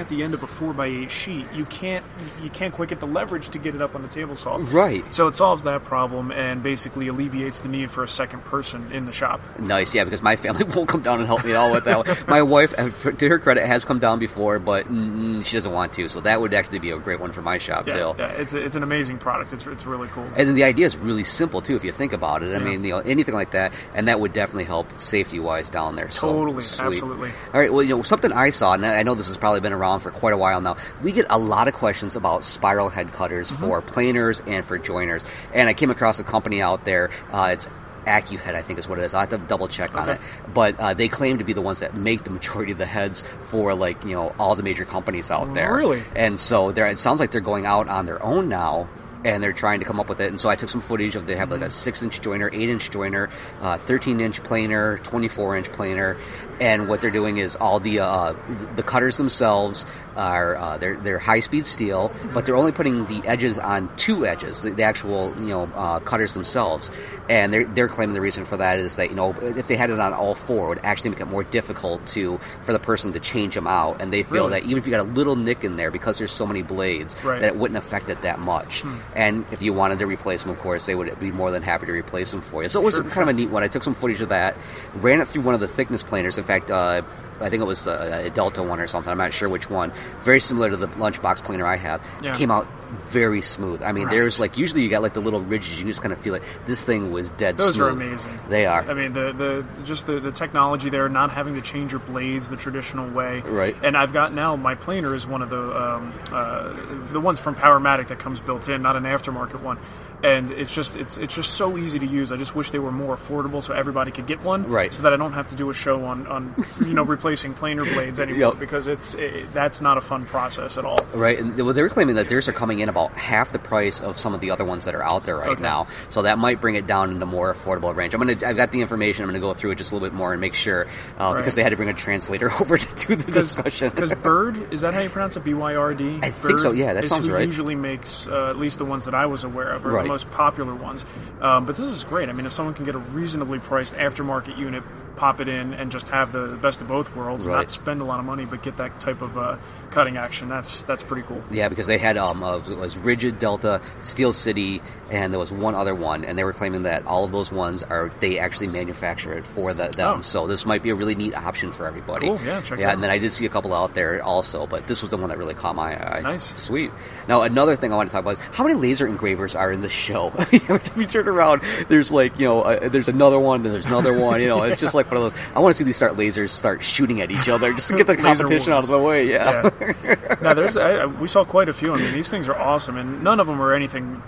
At 0.00 0.08
the 0.08 0.22
end 0.22 0.34
of 0.34 0.42
a 0.42 0.46
four 0.46 0.72
by 0.72 0.86
eight 0.86 1.10
sheet, 1.10 1.46
you 1.54 1.64
can't 1.66 2.04
you 2.42 2.50
can't 2.50 2.74
quite 2.74 2.88
get 2.88 3.00
the 3.00 3.06
leverage 3.06 3.48
to 3.50 3.58
get 3.58 3.74
it 3.74 3.82
up 3.82 3.94
on 3.94 4.02
the 4.02 4.08
table 4.08 4.36
saw. 4.36 4.56
Right. 4.60 5.02
So 5.14 5.26
it 5.26 5.36
solves 5.36 5.64
that 5.64 5.84
problem 5.84 6.30
and 6.32 6.62
basically 6.62 7.08
alleviates 7.08 7.60
the 7.60 7.68
need 7.68 7.90
for 7.90 8.02
a 8.02 8.08
second 8.08 8.44
person 8.44 8.90
in 8.92 9.06
the 9.06 9.12
shop. 9.12 9.40
Nice, 9.58 9.94
yeah, 9.94 10.04
because 10.04 10.22
my 10.22 10.36
family 10.36 10.64
won't 10.74 10.88
come 10.88 11.02
down 11.02 11.18
and 11.18 11.26
help 11.26 11.44
me 11.44 11.50
at 11.52 11.56
all 11.56 11.72
with 11.72 11.84
that. 11.84 12.26
my 12.28 12.42
wife, 12.42 12.74
uh, 12.78 12.88
to 13.12 13.28
her 13.28 13.38
credit, 13.38 13.66
has 13.66 13.84
come 13.84 13.98
down 13.98 14.18
before, 14.18 14.58
but 14.58 14.86
mm, 14.86 15.44
she 15.44 15.56
doesn't 15.56 15.72
want 15.72 15.92
to. 15.94 16.08
So 16.08 16.20
that 16.20 16.40
would 16.40 16.54
actually 16.54 16.78
be 16.80 16.90
a 16.90 16.98
great 16.98 17.20
one 17.20 17.32
for 17.32 17.42
my 17.42 17.58
shop 17.58 17.86
Yeah, 17.86 17.94
too. 17.94 18.14
yeah 18.18 18.28
it's 18.32 18.54
a, 18.54 18.62
it's 18.64 18.76
an 18.76 18.82
amazing 18.82 19.18
product. 19.18 19.52
It's 19.52 19.66
it's 19.66 19.86
really 19.86 20.08
cool. 20.08 20.24
And 20.36 20.48
then 20.48 20.54
the 20.54 20.64
idea 20.64 20.86
is 20.86 20.96
really 20.96 21.24
simple 21.24 21.60
too, 21.60 21.76
if 21.76 21.84
you 21.84 21.92
think 21.92 22.12
about 22.12 22.42
it. 22.42 22.48
I 22.54 22.58
Yeah. 22.58 22.64
mean, 22.64 22.84
you 22.84 22.92
know, 22.92 22.98
anything 22.98 23.34
like 23.34 23.52
that, 23.52 23.72
and 23.94 24.08
that 24.08 24.20
would 24.20 24.32
definitely 24.32 24.64
help 24.64 25.00
safety 25.00 25.38
wise 25.40 25.70
down 25.70 25.96
there. 25.96 26.10
So, 26.10 26.32
Totally, 26.32 26.62
sweet. 26.62 26.86
absolutely. 26.86 27.30
All 27.54 27.60
right, 27.60 27.72
well, 27.72 27.82
you 27.82 27.96
know, 27.96 28.02
something 28.02 28.32
I 28.32 28.50
saw, 28.50 28.72
and 28.72 28.84
I 28.84 29.02
know 29.02 29.14
this 29.14 29.28
has 29.28 29.38
probably 29.38 29.60
been 29.60 29.72
around 29.72 29.85
for 30.00 30.10
quite 30.10 30.32
a 30.32 30.36
while 30.36 30.60
now. 30.60 30.76
We 31.02 31.12
get 31.12 31.26
a 31.30 31.38
lot 31.38 31.68
of 31.68 31.74
questions 31.74 32.16
about 32.16 32.44
spiral 32.44 32.88
head 32.88 33.12
cutters 33.12 33.50
Mm-hmm. 33.52 33.64
for 33.64 33.82
planers 33.82 34.42
and 34.46 34.64
for 34.64 34.78
joiners, 34.78 35.22
and 35.54 35.68
I 35.68 35.74
came 35.74 35.90
across 35.90 36.18
a 36.20 36.24
company 36.24 36.60
out 36.60 36.84
there. 36.84 37.10
Uh, 37.32 37.50
it's 37.52 37.68
AccuHead, 38.06 38.54
I 38.54 38.62
think 38.62 38.78
is 38.78 38.88
what 38.88 38.98
it 38.98 39.04
is. 39.04 39.14
I 39.14 39.20
have 39.20 39.30
to 39.30 39.38
double 39.38 39.66
check 39.68 39.96
on 39.96 40.08
it, 40.10 40.20
but 40.54 40.78
uh, 40.78 40.94
they 40.94 41.08
claim 41.08 41.38
to 41.38 41.44
be 41.44 41.52
the 41.52 41.60
ones 41.60 41.80
that 41.80 41.94
make 41.96 42.22
the 42.24 42.30
majority 42.30 42.70
of 42.72 42.78
the 42.78 42.86
heads 42.86 43.22
for 43.42 43.74
like 43.74 44.04
you 44.04 44.12
know 44.12 44.34
all 44.38 44.54
the 44.54 44.62
major 44.62 44.84
companies 44.84 45.30
out 45.30 45.52
there. 45.54 45.74
Really? 45.74 46.02
And 46.14 46.38
so 46.38 46.70
they're, 46.72 46.86
it 46.86 46.98
sounds 47.00 47.18
like 47.20 47.30
they're 47.32 47.40
going 47.40 47.66
out 47.66 47.88
on 47.88 48.06
their 48.06 48.22
own 48.22 48.48
now. 48.48 48.88
And 49.24 49.42
they're 49.42 49.52
trying 49.54 49.80
to 49.80 49.84
come 49.86 49.98
up 49.98 50.08
with 50.08 50.20
it. 50.20 50.28
And 50.30 50.38
so 50.40 50.48
I 50.48 50.54
took 50.54 50.68
some 50.68 50.80
footage 50.80 51.16
of 51.16 51.26
they 51.26 51.34
have 51.34 51.50
like 51.50 51.62
a 51.62 51.70
six 51.70 52.00
inch 52.00 52.20
joiner, 52.20 52.48
eight 52.52 52.68
inch 52.68 52.90
joiner, 52.92 53.28
uh, 53.60 53.76
13 53.76 54.20
inch 54.20 54.40
planer, 54.44 54.98
24 54.98 55.56
inch 55.56 55.72
planer. 55.72 56.16
And 56.60 56.88
what 56.88 57.00
they're 57.00 57.10
doing 57.10 57.36
is 57.36 57.56
all 57.56 57.80
the 57.80 58.00
uh, 58.00 58.34
the 58.76 58.82
cutters 58.82 59.16
themselves 59.18 59.84
are 60.16 60.56
uh, 60.56 60.78
they're 60.78 60.96
they're 60.96 61.18
high 61.18 61.40
speed 61.40 61.66
steel, 61.66 62.10
but 62.32 62.46
they're 62.46 62.56
only 62.56 62.72
putting 62.72 63.04
the 63.06 63.20
edges 63.26 63.58
on 63.58 63.94
two 63.96 64.24
edges, 64.26 64.62
the, 64.62 64.70
the 64.70 64.82
actual 64.82 65.34
you 65.38 65.48
know 65.48 65.64
uh, 65.74 65.98
cutters 66.00 66.32
themselves. 66.34 66.90
And 67.28 67.52
they're 67.52 67.64
they're 67.64 67.88
claiming 67.88 68.14
the 68.14 68.20
reason 68.20 68.44
for 68.46 68.56
that 68.56 68.78
is 68.78 68.96
that 68.96 69.10
you 69.10 69.16
know 69.16 69.34
if 69.42 69.66
they 69.68 69.76
had 69.76 69.90
it 69.90 69.98
on 70.00 70.14
all 70.14 70.34
four, 70.34 70.66
it 70.66 70.68
would 70.68 70.84
actually 70.84 71.10
make 71.10 71.20
it 71.20 71.26
more 71.26 71.44
difficult 71.44 72.06
to 72.08 72.38
for 72.62 72.72
the 72.72 72.78
person 72.78 73.12
to 73.12 73.20
change 73.20 73.54
them 73.54 73.66
out. 73.66 74.00
And 74.00 74.12
they 74.12 74.22
feel 74.22 74.48
Really? 74.48 74.60
that 74.60 74.64
even 74.66 74.78
if 74.78 74.86
you 74.86 74.92
got 74.92 75.00
a 75.06 75.10
little 75.10 75.36
nick 75.36 75.62
in 75.64 75.76
there 75.76 75.90
because 75.90 76.18
there's 76.18 76.32
so 76.32 76.46
many 76.46 76.62
blades, 76.62 77.16
Right. 77.24 77.40
that 77.40 77.48
it 77.48 77.56
wouldn't 77.56 77.76
affect 77.78 78.08
it 78.08 78.22
that 78.22 78.38
much. 78.38 78.82
And 79.14 79.44
if 79.52 79.60
you 79.60 79.72
wanted 79.74 79.98
to 79.98 80.06
replace 80.06 80.42
them, 80.42 80.52
of 80.52 80.58
course, 80.60 80.86
they 80.86 80.94
would 80.94 81.18
be 81.20 81.30
more 81.32 81.50
than 81.50 81.62
happy 81.62 81.86
to 81.86 81.92
replace 81.92 82.30
them 82.30 82.40
for 82.40 82.62
you. 82.62 82.68
So 82.68 82.80
it 82.80 82.84
was 82.84 82.94
Sure, 82.94 83.04
kind 83.04 83.22
of 83.22 83.28
a 83.28 83.32
neat 83.32 83.50
one. 83.50 83.62
I 83.62 83.68
took 83.68 83.82
some 83.82 83.94
footage 83.94 84.20
of 84.20 84.28
that, 84.30 84.56
ran 84.94 85.20
it 85.20 85.28
through 85.28 85.42
one 85.42 85.54
of 85.54 85.60
the 85.60 85.68
thickness 85.68 86.02
planers. 86.02 86.38
In 86.46 86.60
fact, 86.60 86.70
uh, 86.70 87.02
I 87.40 87.50
think 87.50 87.60
it 87.60 87.66
was 87.66 87.88
uh, 87.88 88.22
a 88.24 88.30
Delta 88.30 88.62
one 88.62 88.78
or 88.78 88.86
something. 88.86 89.10
I'm 89.10 89.18
not 89.18 89.34
sure 89.34 89.48
which 89.48 89.68
one. 89.68 89.92
Very 90.22 90.38
similar 90.40 90.70
to 90.70 90.76
the 90.76 90.86
lunchbox 90.86 91.42
planer 91.42 91.66
I 91.66 91.74
have. 91.76 92.00
Yeah. 92.22 92.36
Came 92.36 92.52
out 92.52 92.68
very 93.10 93.42
smooth. 93.42 93.82
I 93.82 93.90
mean, 93.90 94.04
Right. 94.06 94.14
there's 94.14 94.38
like 94.38 94.56
usually 94.56 94.82
you 94.82 94.88
got 94.88 95.02
like 95.02 95.12
the 95.14 95.20
little 95.20 95.40
ridges. 95.40 95.72
You 95.72 95.78
can 95.78 95.88
just 95.88 96.00
kind 96.02 96.12
of 96.12 96.20
feel 96.20 96.34
it. 96.36 96.42
This 96.66 96.84
thing 96.84 97.10
was 97.10 97.30
dead 97.32 97.56
Those 97.56 97.80
are 97.80 97.90
smooth. 97.90 98.10
amazing. 98.10 98.38
They 98.48 98.64
are. 98.64 98.88
I 98.88 98.94
mean, 98.94 99.12
the 99.12 99.32
the 99.32 99.66
just 99.82 100.06
the, 100.06 100.20
the 100.20 100.30
technology 100.30 100.88
there, 100.88 101.08
not 101.08 101.32
having 101.32 101.54
to 101.56 101.60
change 101.60 101.90
your 101.90 102.00
blades 102.00 102.48
the 102.48 102.56
traditional 102.56 103.10
way. 103.10 103.40
Right. 103.40 103.76
And 103.82 103.96
I've 103.96 104.12
got 104.12 104.32
now 104.32 104.54
my 104.54 104.76
planer 104.76 105.12
is 105.16 105.26
one 105.26 105.42
of 105.42 105.50
the 105.50 105.58
um, 105.82 106.14
uh, 106.32 106.72
the 107.12 107.18
ones 107.20 107.40
from 107.40 107.56
Powermatic 107.56 108.06
that 108.08 108.20
comes 108.20 108.40
built 108.40 108.68
in, 108.68 108.82
not 108.82 108.94
an 108.94 109.02
aftermarket 109.02 109.60
one. 109.60 109.78
And 110.26 110.50
it's 110.50 110.74
just 110.74 110.96
it's 110.96 111.18
it's 111.18 111.34
just 111.36 111.54
so 111.54 111.78
easy 111.78 111.98
to 112.00 112.06
use. 112.06 112.32
I 112.32 112.36
just 112.36 112.54
wish 112.56 112.70
they 112.70 112.80
were 112.80 112.90
more 112.90 113.16
affordable 113.16 113.62
so 113.62 113.72
everybody 113.74 114.10
could 114.10 114.26
get 114.26 114.42
one. 114.42 114.66
Right. 114.68 114.92
So 114.92 115.02
that 115.04 115.12
I 115.12 115.16
don't 115.16 115.34
have 115.34 115.46
to 115.48 115.54
do 115.54 115.70
a 115.70 115.74
show 115.74 116.04
on, 116.04 116.26
on 116.26 116.52
you 116.84 116.94
know 116.94 117.04
replacing 117.16 117.54
planer 117.54 117.84
blades 117.84 118.18
anymore 118.20 118.50
Yep. 118.52 118.58
because 118.58 118.88
it's 118.88 119.14
it, 119.14 119.52
that's 119.54 119.80
not 119.80 119.98
a 119.98 120.00
fun 120.00 120.24
process 120.26 120.78
at 120.78 120.84
all. 120.84 120.98
Right, 121.14 121.38
and 121.38 121.56
well, 121.56 121.72
they're 121.72 121.88
claiming 121.88 122.16
that 122.16 122.28
theirs 122.28 122.48
are 122.48 122.52
coming 122.52 122.80
in 122.80 122.88
about 122.88 123.12
half 123.12 123.52
the 123.52 123.58
price 123.60 124.00
of 124.00 124.18
some 124.18 124.34
of 124.34 124.40
the 124.40 124.50
other 124.50 124.64
ones 124.64 124.84
that 124.86 124.94
are 124.96 125.02
out 125.04 125.24
there 125.24 125.36
right 125.36 125.50
Okay. 125.50 125.62
now. 125.62 125.86
So 126.08 126.22
that 126.22 126.38
might 126.38 126.60
bring 126.60 126.74
it 126.74 126.88
down 126.88 127.12
into 127.12 127.24
more 127.26 127.54
affordable 127.54 127.94
range. 127.94 128.12
I'm 128.12 128.18
gonna, 128.20 128.36
I've 128.44 128.56
got 128.56 128.72
the 128.72 128.80
information. 128.80 129.22
I'm 129.22 129.28
gonna 129.28 129.38
go 129.40 129.54
through 129.54 129.70
it 129.70 129.78
just 129.78 129.92
a 129.92 129.94
little 129.94 130.08
bit 130.08 130.14
more 130.14 130.32
and 130.32 130.40
make 130.40 130.54
sure 130.54 130.86
uh, 131.20 131.24
Right. 131.24 131.36
because 131.36 131.54
they 131.54 131.62
had 131.62 131.70
to 131.70 131.76
bring 131.76 131.88
a 131.88 131.94
translator 131.94 132.50
over 132.60 132.76
to 132.78 133.06
do 133.06 133.14
the 133.14 133.30
discussion. 133.30 133.90
Because 133.90 134.12
Byrd 134.22 134.72
is 134.72 134.80
that 134.80 134.92
how 134.92 135.00
you 135.00 135.08
pronounce 135.10 135.36
it? 135.36 135.44
B 135.44 135.54
Y 135.54 135.76
R 135.76 135.94
D. 135.94 136.18
I 136.22 136.30
think 136.30 136.58
so, 136.58 136.72
yeah, 136.72 136.94
that 136.94 137.06
sounds 137.06 137.28
right. 137.28 137.46
Usually 137.46 137.76
makes 137.76 138.26
uh, 138.26 138.50
at 138.50 138.56
least 138.58 138.78
the 138.78 138.84
ones 138.84 139.04
that 139.04 139.14
I 139.14 139.26
was 139.26 139.44
aware 139.44 139.70
of 139.70 139.86
are 139.86 139.90
Right. 139.90 140.15
Most 140.16 140.30
popular 140.30 140.74
ones. 140.74 141.04
Um, 141.42 141.66
but 141.66 141.76
this 141.76 141.90
is 141.90 142.02
great. 142.02 142.30
I 142.30 142.32
mean, 142.32 142.46
if 142.46 142.52
someone 142.52 142.74
can 142.74 142.86
get 142.86 142.94
a 142.94 142.98
reasonably 142.98 143.58
priced 143.58 143.94
aftermarket 143.96 144.56
unit, 144.56 144.82
pop 145.16 145.40
it 145.40 145.48
in, 145.48 145.74
and 145.74 145.90
just 145.90 146.08
have 146.10 146.32
the 146.32 146.58
best 146.60 146.80
of 146.80 146.88
both 146.88 147.14
worlds, 147.16 147.46
Right. 147.46 147.56
not 147.56 147.70
spend 147.70 148.00
a 148.00 148.04
lot 148.04 148.18
of 148.20 148.24
money, 148.26 148.44
but 148.44 148.62
get 148.62 148.76
that 148.76 149.00
type 149.00 149.22
of 149.22 149.36
uh, 149.38 149.56
cutting 149.90 150.16
action, 150.16 150.48
that's 150.48 150.82
that's 150.82 151.02
pretty 151.02 151.22
cool. 151.22 151.42
Yeah, 151.50 151.68
because 151.68 151.86
they 151.86 151.98
had 151.98 152.16
um, 152.16 152.42
uh, 152.42 152.58
it 152.58 152.76
was 152.76 152.96
Ridgid, 152.96 153.38
Delta, 153.38 153.80
Steel 154.00 154.32
City, 154.32 154.82
and 155.10 155.32
there 155.32 155.40
was 155.40 155.50
one 155.52 155.74
other 155.74 155.94
one, 155.94 156.24
and 156.24 156.38
they 156.38 156.44
were 156.44 156.52
claiming 156.52 156.82
that 156.82 157.06
all 157.06 157.24
of 157.24 157.32
those 157.32 157.50
ones 157.50 157.82
are 157.82 158.12
they 158.20 158.38
actually 158.38 158.66
manufacture 158.66 159.32
it 159.32 159.46
for 159.46 159.72
the, 159.72 159.88
them. 159.88 160.18
Oh. 160.18 160.22
So 160.22 160.46
this 160.46 160.66
might 160.66 160.82
be 160.82 160.90
a 160.90 160.94
really 160.94 161.14
neat 161.14 161.34
option 161.34 161.72
for 161.72 161.86
everybody. 161.86 162.26
Cool, 162.26 162.40
yeah, 162.44 162.60
check 162.60 162.78
it 162.78 162.82
Yeah, 162.82 162.92
and 162.92 163.02
then 163.02 163.10
I 163.10 163.18
did 163.18 163.32
see 163.32 163.46
a 163.46 163.48
couple 163.48 163.72
out 163.72 163.94
there 163.94 164.22
also, 164.22 164.66
but 164.66 164.86
this 164.86 165.00
was 165.02 165.10
the 165.10 165.16
one 165.16 165.28
that 165.30 165.38
really 165.38 165.54
caught 165.54 165.76
my 165.76 165.96
eye. 165.96 166.20
Nice. 166.20 166.54
sweet. 166.60 166.90
Now 167.28 167.42
another 167.42 167.76
thing 167.76 167.92
I 167.92 167.96
want 167.96 168.08
to 168.08 168.12
talk 168.12 168.22
about 168.22 168.32
is 168.32 168.38
how 168.38 168.64
many 168.64 168.74
laser 168.74 169.06
engravers 169.06 169.54
are 169.56 169.72
in 169.72 169.80
the 169.80 169.88
show. 169.88 170.32
I 170.38 170.46
mean, 170.52 170.60
every 170.68 170.78
time 170.80 171.00
you 171.00 171.06
turn 171.06 171.28
around, 171.28 171.62
there's 171.88 172.12
like 172.12 172.38
you 172.38 172.46
know, 172.46 172.62
uh, 172.62 172.88
there's 172.88 173.08
another 173.08 173.38
one, 173.38 173.62
then 173.62 173.72
there's 173.72 173.86
another 173.86 174.18
one. 174.18 174.40
You 174.40 174.48
know, 174.48 174.62
it's 174.64 174.80
just 174.80 174.94
like 174.94 175.05
one 175.10 175.16
of 175.22 175.32
those. 175.32 175.42
I 175.54 175.60
want 175.60 175.74
to 175.74 175.78
see 175.78 175.84
these 175.84 175.96
start 175.96 176.14
lasers 176.16 176.50
start 176.50 176.82
shooting 176.82 177.20
at 177.20 177.30
each 177.30 177.48
other 177.48 177.72
just 177.72 177.88
to 177.90 177.96
get 177.96 178.06
the 178.06 178.16
competition 178.28 178.72
out 178.72 178.80
of 178.84 178.86
the 178.88 178.98
way. 178.98 179.28
Yeah. 179.30 179.70
Yeah. 180.04 180.34
now 180.40 180.54
there's 180.54 180.76
I- 180.76 181.06
we 181.06 181.28
saw 181.28 181.44
quite 181.44 181.68
a 181.68 181.72
few. 181.72 181.94
I 181.94 181.98
mean, 181.98 182.12
these 182.12 182.28
things 182.30 182.48
are 182.48 182.56
awesome, 182.58 182.96
and 182.96 183.22
none 183.22 183.40
of 183.40 183.46
them 183.46 183.60
are 183.60 183.72
anything. 183.72 184.22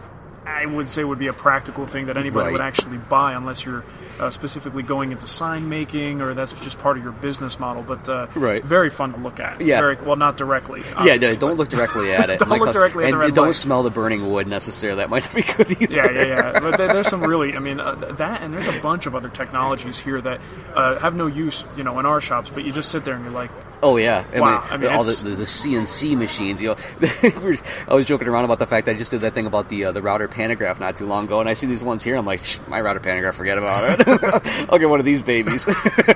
I 0.58 0.66
would 0.66 0.88
say 0.88 1.04
would 1.04 1.18
be 1.18 1.28
a 1.28 1.32
practical 1.32 1.86
thing 1.86 2.06
that 2.06 2.16
anybody 2.16 2.46
Right. 2.46 2.52
would 2.52 2.60
actually 2.60 2.98
buy 2.98 3.32
unless 3.34 3.64
you're 3.64 3.84
uh, 4.18 4.30
specifically 4.30 4.82
going 4.82 5.12
into 5.12 5.26
sign 5.26 5.68
making 5.68 6.20
or 6.20 6.34
that's 6.34 6.52
just 6.60 6.78
part 6.78 6.96
of 6.98 7.02
your 7.04 7.12
business 7.12 7.60
model. 7.60 7.82
But 7.82 8.08
uh, 8.08 8.26
Right. 8.34 8.64
very 8.64 8.90
fun 8.90 9.12
to 9.12 9.18
look 9.20 9.38
at. 9.40 9.60
Yeah. 9.60 9.80
Very, 9.80 9.96
well, 9.96 10.16
not 10.16 10.36
directly. 10.36 10.82
Yeah, 11.04 11.16
no, 11.16 11.34
don't 11.36 11.56
look 11.56 11.68
directly 11.68 12.12
at 12.12 12.28
it. 12.30 12.38
Don't 12.48 12.50
look 12.58 12.72
directly 12.72 13.04
at 13.04 13.08
and 13.08 13.14
the 13.14 13.18
red 13.18 13.34
don't 13.34 13.46
light. 13.46 13.54
smell 13.54 13.82
the 13.82 13.90
burning 13.90 14.30
wood 14.30 14.46
necessarily. 14.48 14.98
That 14.98 15.10
might 15.10 15.24
not 15.24 15.34
be 15.34 15.42
good 15.42 15.70
either. 15.82 15.94
yeah, 15.94 16.10
yeah, 16.10 16.24
yeah. 16.26 16.60
But 16.60 16.76
there, 16.76 16.88
there's 16.92 17.08
some 17.08 17.22
really, 17.22 17.54
I 17.54 17.58
mean, 17.60 17.78
uh, 17.80 17.94
that 17.94 18.42
and 18.42 18.52
there's 18.52 18.66
a 18.68 18.80
bunch 18.80 19.06
of 19.06 19.14
other 19.14 19.28
technologies 19.28 19.98
here 19.98 20.20
that 20.20 20.40
uh, 20.74 20.98
have 20.98 21.14
no 21.14 21.26
use, 21.26 21.64
you 21.76 21.84
know, 21.84 21.98
in 22.00 22.06
our 22.06 22.20
shops. 22.20 22.50
But 22.50 22.64
you 22.64 22.72
just 22.72 22.90
sit 22.90 23.04
there 23.04 23.14
and 23.14 23.22
you're 23.24 23.32
like, 23.32 23.50
Oh 23.80 23.96
yeah, 23.96 24.24
I 24.34 24.40
Wow, 24.40 24.60
mean, 24.62 24.72
I 24.72 24.76
mean, 24.76 24.90
all 24.90 25.04
the, 25.04 25.12
the, 25.22 25.30
the 25.36 25.44
CNC 25.44 26.16
machines. 26.18 26.60
You 26.60 26.70
know, 26.70 26.76
I 27.88 27.94
was 27.94 28.06
joking 28.06 28.26
around 28.26 28.44
about 28.44 28.58
the 28.58 28.66
fact 28.66 28.86
that 28.86 28.96
I 28.96 28.98
just 28.98 29.12
did 29.12 29.20
that 29.20 29.34
thing 29.34 29.46
about 29.46 29.68
the 29.68 29.84
uh, 29.84 29.92
the 29.92 30.02
router 30.02 30.26
pantograph 30.26 30.80
not 30.80 30.96
too 30.96 31.06
long 31.06 31.26
ago, 31.26 31.38
and 31.38 31.48
I 31.48 31.52
see 31.52 31.68
these 31.68 31.84
ones 31.84 32.02
here. 32.02 32.16
I'm 32.16 32.26
like, 32.26 32.42
"Shh, 32.42 32.58
my 32.66 32.80
router 32.80 32.98
pantograph, 32.98 33.36
forget 33.36 33.56
about 33.56 34.00
it. 34.00 34.66
I'll 34.68 34.80
get 34.80 34.88
one 34.88 34.98
of 34.98 35.06
these 35.06 35.22
babies. 35.22 35.64
yeah, 36.08 36.12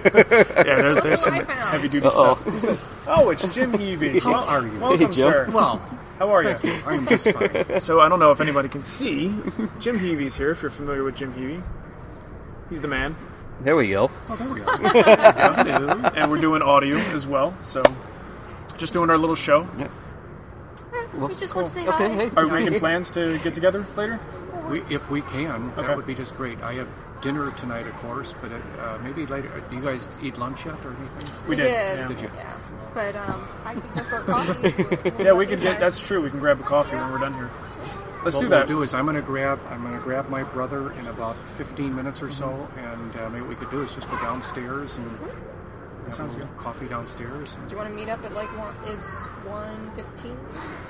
there's, 0.65 1.03
there's 1.05 1.21
some 1.21 1.35
heavy 1.35 1.89
duty 1.89 2.11
stuff. 2.11 2.43
Who's 2.43 2.63
this? 2.63 2.85
Oh, 3.07 3.31
it's 3.31 3.47
Jim 3.55 3.71
Heavey. 3.73 4.21
How 4.21 4.35
are 4.45 4.67
you? 4.67 4.79
Welcome, 4.81 4.99
Hey, 4.99 5.13
Jim. 5.13 5.33
sir. 5.33 5.49
Well, 5.53 5.77
How 6.19 6.31
are 6.31 6.43
you? 6.43 6.55
thank 6.59 6.65
you. 6.85 6.91
I'm 6.91 7.07
just 7.07 7.31
fine. 7.31 7.81
So 7.81 8.01
I 8.01 8.09
don't 8.09 8.19
know 8.19 8.33
if 8.33 8.41
anybody 8.41 8.69
can 8.71 8.83
see. 8.83 9.29
Jim 9.79 9.99
Heavey's 10.01 10.37
here. 10.37 10.51
If 10.51 10.63
you're 10.63 10.71
familiar 10.73 11.05
with 11.05 11.15
Jim 11.15 11.33
Heavey, 11.35 11.63
he's 12.71 12.81
the 12.81 12.89
man. 12.89 13.15
There 13.63 13.77
we 13.77 13.91
go. 13.91 14.11
Oh, 14.29 14.37
there 14.37 14.49
we 14.49 14.61
go. 14.61 16.11
and 16.15 16.31
we're 16.31 16.41
doing 16.41 16.63
audio 16.63 16.97
as 16.97 17.27
well. 17.27 17.57
So 17.63 17.83
just 18.77 18.93
doing 18.93 19.11
our 19.11 19.19
little 19.19 19.37
show. 19.37 19.69
yeah 19.79 19.89
We 21.15 21.35
just 21.35 21.55
want 21.55 21.69
to 21.69 21.73
say 21.73 21.87
Okay, 21.87 22.09
hi. 22.09 22.15
hey. 22.27 22.31
Are 22.37 22.45
we 22.47 22.65
making 22.65 22.79
plans 22.79 23.11
to 23.11 23.39
get 23.39 23.55
together 23.55 23.87
later? 23.97 24.19
We, 24.69 24.83
if 24.91 25.11
we 25.11 25.23
can, 25.23 25.71
Okay. 25.77 25.87
that 25.87 25.97
would 25.97 26.07
be 26.07 26.15
just 26.15 26.37
great. 26.37 26.61
I 26.63 26.75
have 26.75 26.89
dinner 27.21 27.51
tonight, 27.53 27.87
of 27.87 27.95
course, 27.97 28.35
but 28.41 28.51
uh, 28.53 28.99
maybe 29.03 29.27
later. 29.27 29.63
Do 29.71 29.77
you 29.77 29.83
guys 29.83 30.09
eat 30.23 30.39
lunch 30.39 30.67
yet 30.67 30.75
or 30.85 30.95
anything? 30.97 31.31
We 31.49 31.57
did. 31.57 31.65
did. 31.65 31.99
Yeah. 31.99 32.09
Did 32.09 32.21
you? 32.21 32.31
Yeah, 32.35 32.57
but 32.95 33.17
um, 33.17 33.49
I 33.65 33.75
can 33.75 33.83
go 33.95 34.03
for 34.05 34.21
coffee. 34.21 35.23
Yeah, 35.25 35.33
we 35.33 35.47
could 35.47 35.61
get. 35.61 35.79
That's 35.79 36.01
true. 36.01 36.21
We 36.23 36.31
can 36.31 36.41
grab 36.41 36.61
a 36.61 36.65
coffee 36.65 36.97
when 36.97 37.11
we're 37.13 37.19
done 37.19 37.35
here. 37.35 37.51
Let's 38.25 38.37
what 38.37 38.43
do 38.43 38.49
we'll 38.51 38.59
that. 38.61 38.69
do 38.69 38.83
is 38.83 38.95
I'm 38.95 39.05
going 39.05 39.17
to 39.17 39.23
grab 39.23 39.61
I'm 39.71 39.83
going 39.83 39.95
to 39.95 40.01
grab 40.01 40.29
my 40.29 40.43
brother 40.45 40.93
in 40.93 41.07
about 41.09 41.37
15 41.51 41.95
minutes 41.95 42.23
or 42.23 42.31
so, 42.31 42.69
and 42.77 43.17
uh, 43.17 43.29
maybe 43.31 43.41
what 43.43 43.49
we 43.51 43.57
could 43.57 43.71
do 43.71 43.83
is 43.83 43.93
just 43.93 44.09
go 44.11 44.17
downstairs 44.19 44.97
and 44.97 45.19
have 46.07 46.15
sounds 46.15 46.35
a 46.35 46.39
little 46.39 46.53
coffee 46.55 46.87
downstairs. 46.89 47.55
Do 47.67 47.71
you 47.71 47.77
want 47.77 47.89
to 47.89 47.95
meet 47.95 48.09
up 48.09 48.23
at 48.25 48.33
like 48.35 48.49
one? 48.59 48.75
Is 48.87 49.03
one 49.45 49.91
fifteen 49.97 50.37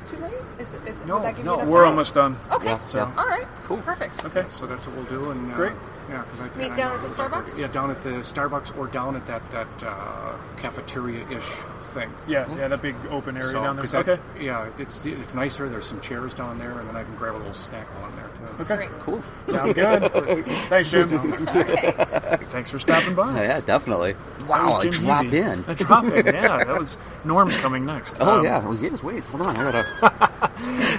too 0.07 0.17
late? 0.19 0.35
Is 0.59 0.75
is 0.87 0.99
No, 1.07 1.15
would 1.17 1.25
that 1.25 1.37
give 1.37 1.45
no, 1.45 1.63
you 1.63 1.69
We're 1.69 1.83
time? 1.83 1.91
almost 1.91 2.15
done. 2.15 2.37
Okay. 2.51 2.67
Yeah, 2.67 2.85
So- 2.85 2.99
yeah. 2.99 3.15
All 3.17 3.27
right. 3.27 3.47
Cool. 3.65 3.79
Perfect. 3.79 4.25
Okay. 4.27 4.45
So 4.51 4.67
that's 4.67 4.87
what 4.87 4.97
we'll 4.97 5.05
do. 5.07 5.31
And 5.31 5.53
uh, 5.53 5.57
Great. 5.57 5.73
Yeah, 6.11 6.23
because 6.25 6.41
I 6.41 6.45
Meet 6.59 6.65
and 6.65 6.73
I 6.73 6.77
down 6.77 6.95
at 6.97 7.03
the 7.03 7.09
Starbucks? 7.09 7.59
Yeah, 7.59 7.67
down 7.69 7.91
at 7.91 8.03
the 8.03 8.11
Starbucks 8.11 8.77
or 8.77 8.87
down 8.89 9.17
at 9.17 9.27
that 9.27 9.51
that 9.51 9.69
uh, 9.83 10.37
cafeteria-ish 10.57 11.49
thing. 11.83 12.13
Yeah, 12.27 12.53
yeah, 12.57 12.69
that 12.69 12.83
big 12.83 12.97
open 13.11 13.37
area 13.37 13.51
So, 13.51 13.63
down 13.63 13.77
there. 13.77 13.87
that- 13.87 14.09
okay. 14.09 14.23
Yeah, 14.41 14.69
it's 14.79 15.05
it's 15.07 15.35
nicer. 15.35 15.69
There's 15.69 15.87
some 15.87 16.01
chairs 16.01 16.35
down 16.35 16.59
there, 16.59 16.73
and 16.79 16.89
then 16.89 16.97
I 16.97 17.05
can 17.05 17.15
grab 17.17 17.35
a 17.35 17.39
little 17.39 17.53
snack 17.55 17.87
while 17.95 18.11
I'm 18.11 18.17
there 18.17 18.29
too. 18.67 18.73
Okay. 18.75 18.89
Cool. 19.01 19.23
Sounds 19.47 19.75
good. 19.75 20.45
Thanks, 20.69 20.91
Jim. 20.91 21.09
Thanks 22.51 22.71
for 22.71 22.79
stopping 22.79 23.15
by. 23.15 23.45
Yeah, 23.45 23.61
definitely. 23.61 24.15
Wow, 24.47 24.75
was 24.77 24.85
a 24.85 24.91
drop 24.91 25.25
Heavey. 25.25 25.33
in. 25.35 25.65
A 25.71 25.75
drop 25.75 26.05
in, 26.05 26.27
yeah. 26.27 26.65
That 26.65 26.79
was 26.79 26.99
Norm's 27.25 27.57
coming 27.59 27.87
next. 27.87 28.17
Oh 28.21 28.39
Um, 28.41 28.45
yeah, 28.45 28.59
well, 28.59 28.75
yes. 28.77 29.03
Wait, 29.03 29.23
hold 29.25 29.47
on. 29.47 29.57
I 29.57 29.71
gotta. 29.71 30.32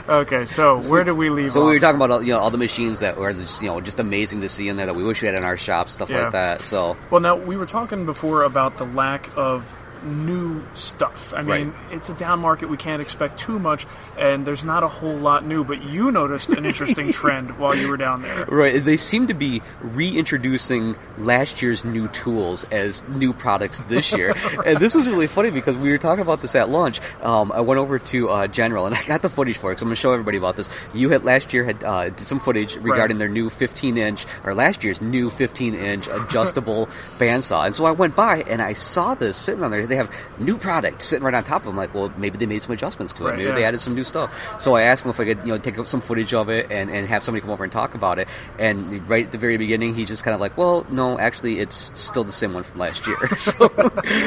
Okay, 0.09 0.45
so 0.45 0.81
where 0.89 1.03
did 1.05 1.13
we 1.13 1.29
leave 1.29 1.53
So 1.53 1.61
off? 1.61 1.67
we 1.67 1.73
were 1.75 1.79
talking 1.79 1.95
about 1.95 2.11
all, 2.11 2.21
you 2.23 2.33
know 2.33 2.39
all 2.39 2.51
the 2.51 2.57
machines 2.57 2.99
that 2.99 3.17
were 3.17 3.31
just 3.33 3.61
you 3.61 3.69
know 3.69 3.79
just 3.79 3.99
amazing 3.99 4.41
to 4.41 4.49
see 4.49 4.67
in 4.67 4.75
there 4.75 4.85
that 4.85 4.95
we 4.95 5.03
wish 5.03 5.21
we 5.21 5.27
had 5.29 5.37
in 5.37 5.43
our 5.45 5.55
shop, 5.57 5.87
stuff 5.87 6.09
Yeah. 6.09 6.23
like 6.23 6.31
that. 6.31 6.61
So 6.61 6.97
Well, 7.09 7.21
now 7.21 7.35
we 7.37 7.55
were 7.55 7.65
talking 7.65 8.05
before 8.05 8.43
about 8.43 8.77
the 8.77 8.85
lack 8.85 9.29
of 9.37 9.82
new 10.05 10.63
stuff. 10.73 11.33
I 11.35 11.41
mean, 11.41 11.69
Right. 11.69 11.73
it's 11.91 12.09
a 12.09 12.13
down 12.13 12.39
market; 12.39 12.69
we 12.69 12.77
can't 12.77 13.01
expect 13.01 13.37
too 13.37 13.59
much, 13.59 13.85
and 14.17 14.45
there's 14.45 14.63
not 14.65 14.83
a 14.83 14.87
whole 14.87 15.15
lot 15.15 15.45
new. 15.45 15.63
But 15.63 15.83
you 15.83 16.11
noticed 16.11 16.49
an 16.49 16.65
interesting 16.65 17.11
trend 17.19 17.57
while 17.57 17.75
you 17.75 17.89
were 17.89 17.97
down 17.97 18.21
there. 18.21 18.45
Right, 18.45 18.83
they 18.83 18.97
seem 18.97 19.27
to 19.27 19.33
be 19.33 19.61
reintroducing 19.81 20.95
last 21.17 21.61
year's 21.61 21.83
new 21.83 22.07
tools 22.09 22.63
as 22.65 23.07
new 23.09 23.33
products 23.33 23.79
this 23.87 24.11
year, 24.11 24.33
and 24.65 24.77
this 24.79 24.95
was 24.95 25.07
really 25.09 25.27
funny 25.27 25.49
because 25.49 25.75
we 25.77 25.89
were 25.89 25.97
talking 25.97 26.21
about 26.21 26.41
this 26.41 26.55
at 26.55 26.69
lunch. 26.69 26.99
Um, 27.21 27.51
I 27.51 27.61
went 27.61 27.79
over 27.79 27.99
to 27.99 28.29
uh, 28.29 28.47
General 28.47 28.85
and 28.85 28.95
I 28.95 29.03
got 29.05 29.21
the 29.21 29.29
footage 29.29 29.57
for 29.57 29.71
it. 29.71 29.79
So 29.79 29.83
I'm 29.83 29.87
going 29.89 29.95
to 29.95 30.01
show 30.01 30.11
everybody 30.13 30.37
about 30.37 30.55
this. 30.57 30.69
You 30.93 31.09
had 31.09 31.23
last 31.23 31.53
year 31.53 31.63
had 31.63 31.83
uh, 31.83 32.09
did 32.09 32.19
some 32.21 32.39
footage 32.39 32.75
regarding 32.75 33.17
their 33.17 33.29
new 33.29 33.49
15 33.49 33.97
inch 33.97 34.25
or 34.43 34.53
last 34.53 34.83
year's 34.83 35.01
new 35.01 35.29
15 35.29 35.73
inch 35.75 36.07
adjustable 36.07 36.87
bandsaw, 37.17 37.65
and 37.65 37.75
so 37.75 37.85
I 37.85 37.91
went 37.91 38.15
by 38.15 38.41
and 38.43 38.61
I 38.61 38.73
saw 38.73 39.15
this 39.15 39.37
sitting 39.37 39.63
on 39.63 39.71
there. 39.71 39.85
They 39.93 39.97
have 39.97 40.11
new 40.39 40.57
product 40.57 41.03
sitting 41.03 41.23
right 41.23 41.35
on 41.35 41.43
top 41.43 41.61
of 41.61 41.65
them. 41.67 41.75
Like, 41.75 41.93
well, 41.93 42.11
maybe 42.17 42.39
they 42.39 42.47
made 42.47 42.63
some 42.63 42.73
adjustments 42.73 43.13
to 43.13 43.27
it. 43.27 43.29
Right, 43.29 43.37
maybe 43.37 43.49
yeah. 43.49 43.53
they 43.53 43.63
added 43.63 43.79
some 43.79 43.93
new 43.93 44.03
stuff. 44.03 44.59
So 44.59 44.73
I 44.73 44.81
asked 44.81 45.05
him 45.05 45.11
if 45.11 45.19
I 45.19 45.25
could, 45.25 45.37
you 45.39 45.49
know, 45.49 45.59
take 45.59 45.77
up 45.77 45.85
some 45.85 46.01
footage 46.01 46.33
of 46.33 46.49
it 46.49 46.71
and, 46.71 46.89
and 46.89 47.07
have 47.07 47.23
somebody 47.23 47.41
come 47.41 47.51
over 47.51 47.63
and 47.63 47.71
talk 47.71 47.93
about 47.93 48.17
it. 48.17 48.27
And 48.57 49.07
right 49.07 49.27
at 49.27 49.31
the 49.31 49.37
very 49.37 49.57
beginning, 49.57 49.93
he 49.93 50.05
just 50.05 50.23
kind 50.23 50.33
of 50.33 50.41
like, 50.41 50.57
well, 50.57 50.83
no, 50.89 51.19
actually, 51.19 51.59
it's 51.59 51.91
still 51.99 52.23
the 52.23 52.31
same 52.31 52.53
one 52.53 52.63
from 52.63 52.79
last 52.79 53.05
year. 53.05 53.17
so, 53.37 53.67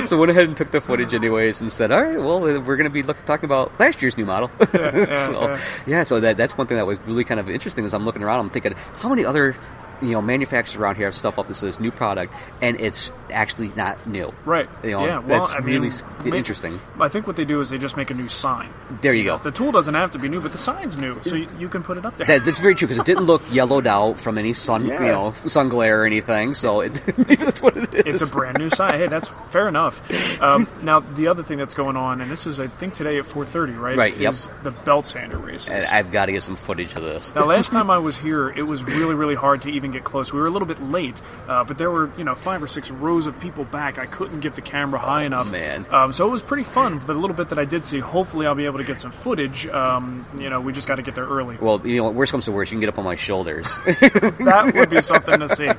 so 0.04 0.16
went 0.16 0.30
ahead 0.30 0.46
and 0.46 0.56
took 0.56 0.70
the 0.70 0.80
footage 0.80 1.14
anyways 1.14 1.60
and 1.60 1.72
said, 1.72 1.90
all 1.90 2.00
right, 2.00 2.16
well, 2.16 2.40
we're 2.40 2.76
going 2.76 2.84
to 2.84 2.90
be 2.90 3.02
look, 3.02 3.18
talking 3.24 3.46
about 3.46 3.72
last 3.80 4.00
year's 4.00 4.16
new 4.16 4.24
model. 4.24 4.48
so, 4.72 4.76
yeah. 4.76 5.60
yeah, 5.84 6.02
so 6.04 6.20
that 6.20 6.36
that's 6.36 6.56
one 6.56 6.68
thing 6.68 6.76
that 6.76 6.86
was 6.86 7.00
really 7.00 7.24
kind 7.24 7.40
of 7.40 7.50
interesting 7.50 7.84
as 7.84 7.92
I'm 7.92 8.04
looking 8.04 8.22
around. 8.22 8.38
I'm 8.38 8.50
thinking, 8.50 8.74
how 8.98 9.08
many 9.08 9.24
other 9.24 9.56
you 10.02 10.10
know 10.10 10.22
manufacturers 10.22 10.76
around 10.76 10.96
here 10.96 11.06
have 11.06 11.14
stuff 11.14 11.38
up 11.38 11.48
that 11.48 11.54
says 11.54 11.80
new 11.80 11.90
product, 11.90 12.32
and 12.62 12.78
it's 12.80 13.12
actually 13.32 13.68
not 13.76 14.06
new. 14.06 14.32
Right. 14.44 14.68
You 14.82 14.92
know, 14.92 15.04
yeah. 15.06 15.18
Well, 15.18 15.40
that's 15.40 15.54
I 15.54 15.58
really 15.58 15.88
s- 15.88 16.02
ma- 16.24 16.34
interesting. 16.36 16.80
I 17.00 17.08
think 17.08 17.26
what 17.26 17.36
they 17.36 17.44
do 17.44 17.60
is 17.60 17.70
they 17.70 17.78
just 17.78 17.96
make 17.96 18.10
a 18.10 18.14
new 18.14 18.28
sign. 18.28 18.70
There 19.02 19.12
you 19.14 19.24
go. 19.24 19.38
The 19.38 19.50
tool 19.50 19.72
doesn't 19.72 19.94
have 19.94 20.10
to 20.12 20.18
be 20.18 20.28
new, 20.28 20.40
but 20.40 20.52
the 20.52 20.58
sign's 20.58 20.96
new, 20.96 21.20
so 21.22 21.34
you, 21.34 21.46
you 21.58 21.68
can 21.68 21.82
put 21.82 21.98
it 21.98 22.04
up 22.06 22.16
there. 22.18 22.26
That, 22.26 22.44
that's 22.44 22.58
very 22.58 22.74
true 22.74 22.88
because 22.88 23.00
it 23.00 23.06
didn't 23.06 23.24
look 23.24 23.42
yellowed 23.52 23.86
out 23.86 24.18
from 24.20 24.38
any 24.38 24.52
sun, 24.52 24.86
Yeah. 24.86 25.00
you 25.00 25.06
know, 25.12 25.32
sun 25.32 25.68
glare 25.68 26.02
or 26.02 26.06
anything. 26.06 26.54
So 26.54 26.80
it, 26.80 26.94
that's 27.16 27.60
what 27.62 27.76
it 27.76 27.94
is. 27.94 28.22
It's 28.22 28.30
a 28.30 28.32
brand 28.34 28.58
new 28.58 28.70
sign. 28.70 28.94
Hey, 28.94 29.06
that's 29.08 29.28
fair 29.48 29.68
enough. 29.68 30.40
Um, 30.40 30.68
now, 30.82 31.00
the 31.00 31.28
other 31.28 31.42
thing 31.42 31.58
that's 31.58 31.74
going 31.74 31.96
on, 31.96 32.20
and 32.20 32.30
this 32.30 32.46
is, 32.46 32.60
I 32.60 32.66
think, 32.66 32.94
today 32.94 33.18
at 33.18 33.24
4:30, 33.24 33.78
right? 33.78 33.96
Right, 33.96 34.16
yep. 34.16 34.32
Is 34.32 34.48
the 34.62 34.70
belt 34.70 35.06
sander 35.06 35.38
races. 35.38 35.68
And 35.68 35.84
I've 35.86 36.10
got 36.12 36.26
to 36.26 36.32
get 36.32 36.42
some 36.42 36.56
footage 36.56 36.94
of 36.94 37.02
this. 37.02 37.34
Now, 37.34 37.44
last 37.46 37.72
time 37.72 37.90
I 37.90 37.98
was 37.98 38.16
here, 38.18 38.48
it 38.50 38.62
was 38.62 38.84
really, 38.84 39.14
really 39.14 39.34
hard 39.34 39.62
to 39.62 39.70
even 39.70 39.85
get 39.92 40.04
close. 40.04 40.32
We 40.32 40.40
were 40.40 40.46
a 40.46 40.50
little 40.50 40.68
bit 40.68 40.82
late, 40.82 41.20
uh, 41.48 41.64
but 41.64 41.78
there 41.78 41.90
were, 41.90 42.10
you 42.18 42.24
know, 42.24 42.34
five 42.34 42.62
or 42.62 42.66
six 42.66 42.90
rows 42.90 43.26
of 43.26 43.38
people 43.40 43.64
back. 43.64 43.98
I 43.98 44.06
couldn't 44.06 44.40
get 44.40 44.54
the 44.54 44.62
camera 44.62 44.98
high 45.00 45.24
enough. 45.24 45.50
Man. 45.52 45.86
Um, 45.90 46.12
so 46.12 46.26
it 46.26 46.30
was 46.30 46.42
pretty 46.42 46.62
fun. 46.64 47.00
For 47.00 47.06
the 47.06 47.14
little 47.14 47.36
bit 47.36 47.48
that 47.50 47.58
I 47.58 47.64
did 47.64 47.84
see, 47.86 47.98
hopefully 48.00 48.46
I'll 48.46 48.54
be 48.54 48.66
able 48.66 48.78
to 48.78 48.84
get 48.84 49.00
some 49.00 49.10
footage. 49.12 49.66
Um, 49.68 50.26
you 50.38 50.50
know, 50.50 50.60
we 50.60 50.72
just 50.72 50.88
got 50.88 50.96
to 50.96 51.02
get 51.02 51.14
there 51.14 51.26
early. 51.26 51.56
well, 51.60 51.80
you 51.86 51.96
know, 51.98 52.10
worst 52.10 52.32
comes 52.32 52.44
to 52.46 52.52
worst, 52.52 52.72
you 52.72 52.76
can 52.76 52.80
get 52.80 52.88
up 52.88 52.98
on 52.98 53.04
my 53.04 53.16
shoulders. 53.16 53.66
that 53.84 54.72
would 54.74 54.90
be 54.90 55.00
something 55.00 55.40
to 55.40 55.48
see. 55.48 55.70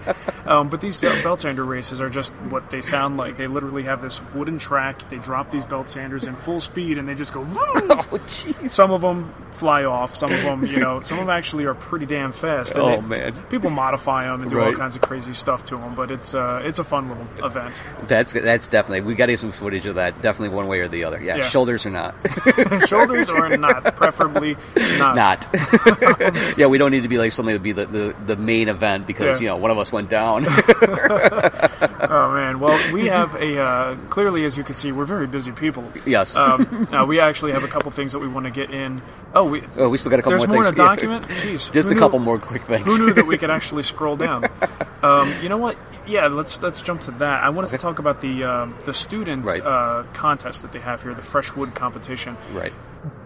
Um, 0.45 0.69
but 0.69 0.81
these 0.81 0.99
belt 0.99 1.41
sander 1.41 1.65
races 1.65 2.01
are 2.01 2.09
just 2.09 2.33
what 2.49 2.69
they 2.69 2.81
sound 2.81 3.17
like. 3.17 3.37
They 3.37 3.47
literally 3.47 3.83
have 3.83 4.01
this 4.01 4.21
wooden 4.33 4.57
track. 4.57 5.09
They 5.09 5.17
drop 5.17 5.51
these 5.51 5.65
belt 5.65 5.89
sanders 5.89 6.25
in 6.25 6.35
full 6.35 6.59
speed, 6.59 6.97
and 6.97 7.07
they 7.07 7.15
just 7.15 7.33
go. 7.33 7.41
Woo! 7.41 7.47
oh, 7.55 8.19
jeez. 8.27 8.69
Some 8.69 8.91
of 8.91 9.01
them 9.01 9.33
fly 9.51 9.83
off. 9.85 10.15
Some 10.15 10.31
of 10.31 10.41
them, 10.43 10.65
you 10.65 10.77
know, 10.79 11.01
some 11.01 11.19
of 11.19 11.25
them 11.25 11.35
actually 11.35 11.65
are 11.65 11.73
pretty 11.75 12.05
damn 12.05 12.31
fast. 12.31 12.73
And 12.73 12.81
Oh, 12.81 12.89
they- 13.01 13.01
man. 13.01 13.33
People 13.49 13.69
modify 13.69 13.96
them 13.97 14.41
and 14.41 14.49
do 14.49 14.60
all 14.62 14.73
kinds 14.73 14.95
of 14.95 15.01
crazy 15.01 15.33
stuff 15.33 15.65
to 15.67 15.77
them, 15.77 15.95
but 15.95 16.12
it's 16.12 16.33
uh, 16.33 16.62
it's 16.63 16.79
a 16.79 16.83
fun 16.83 17.10
little 17.10 17.27
event. 17.45 17.81
That's 18.07 18.33
that's 18.33 18.67
definitely 18.67 19.01
we 19.01 19.15
got 19.15 19.27
to 19.27 19.33
get 19.33 19.39
some 19.39 19.51
footage 19.51 19.86
of 19.86 19.95
that. 19.95 20.21
Definitely 20.21 20.55
one 20.55 20.67
way 20.67 20.79
or 20.79 20.88
the 20.88 21.03
other. 21.03 21.21
Yeah, 21.21 21.38
Yeah. 21.38 21.43
shoulders 21.43 21.86
or 21.86 21.89
not. 21.91 22.15
Shoulders 22.88 23.29
or 23.29 23.55
not, 23.57 23.95
preferably 23.95 24.55
not. 24.97 25.15
not. 25.15 25.47
yeah, 26.57 26.67
we 26.67 26.77
don't 26.77 26.91
need 26.91 27.03
to 27.03 27.10
be 27.10 27.17
like 27.17 27.31
something 27.31 27.53
that 27.53 27.60
would 27.60 27.63
be 27.63 27.71
the, 27.73 27.86
the, 27.86 28.15
the 28.25 28.36
main 28.36 28.69
event 28.69 29.05
because 29.07 29.41
Yeah. 29.41 29.45
you 29.45 29.49
know 29.49 29.57
one 29.62 29.71
of 29.71 29.77
us 29.77 29.91
went 29.91 30.10
down. 30.10 30.45
Oh 30.47 32.31
man. 32.33 32.60
Well, 32.60 32.93
we 32.93 33.07
have 33.07 33.36
a 33.36 33.60
uh, 33.60 33.95
clearly, 34.10 34.45
as 34.45 34.57
you 34.57 34.63
can 34.63 34.75
see, 34.75 34.91
we're 34.91 35.05
very 35.05 35.27
busy 35.27 35.51
people. 35.51 35.83
Yes. 36.05 36.36
Um, 36.36 36.88
uh, 36.91 37.05
we 37.05 37.19
actually 37.19 37.51
have 37.51 37.63
a 37.63 37.67
couple 37.67 37.91
things 37.91 38.13
that 38.13 38.19
we 38.19 38.27
want 38.27 38.45
to 38.45 38.51
get 38.51 38.71
in. 38.71 39.01
Oh, 39.33 39.49
we. 39.49 39.62
oh, 39.77 39.89
we 39.89 39.97
still 39.97 40.10
got 40.10 40.19
a 40.19 40.23
couple 40.23 40.38
There's 40.39 40.47
more 40.47 40.65
in 40.65 40.73
a 40.73 40.75
document. 40.75 41.27
Jeez, 41.27 41.71
Just 41.71 41.89
a 41.89 41.93
knew- 41.93 41.99
couple 41.99 42.19
more 42.19 42.39
quick 42.39 42.62
things. 42.63 42.86
Who 42.86 43.07
knew 43.07 43.13
that 43.13 43.27
we 43.27 43.38
could 43.38 43.49
actually 43.49 43.83
scroll 43.88 44.15
down? 44.17 44.45
Um, 45.04 45.32
you 45.43 45.47
know 45.50 45.58
what? 45.58 45.78
Yeah, 46.08 46.26
let's 46.26 46.60
let's 46.63 46.82
jump 46.82 47.02
to 47.02 47.12
that. 47.12 47.43
I 47.43 47.50
wanted 47.50 47.69
to 47.69 47.78
talk 47.78 48.00
about 48.00 48.19
the 48.19 48.43
um, 48.45 48.76
the 48.86 48.93
student 48.95 49.45
Right. 49.45 49.62
uh, 49.63 50.04
contest 50.13 50.63
that 50.63 50.71
they 50.71 50.80
have 50.80 51.04
here, 51.04 51.13
the 51.13 51.21
Freshwood 51.21 51.76
competition. 51.76 52.36
right. 52.52 52.73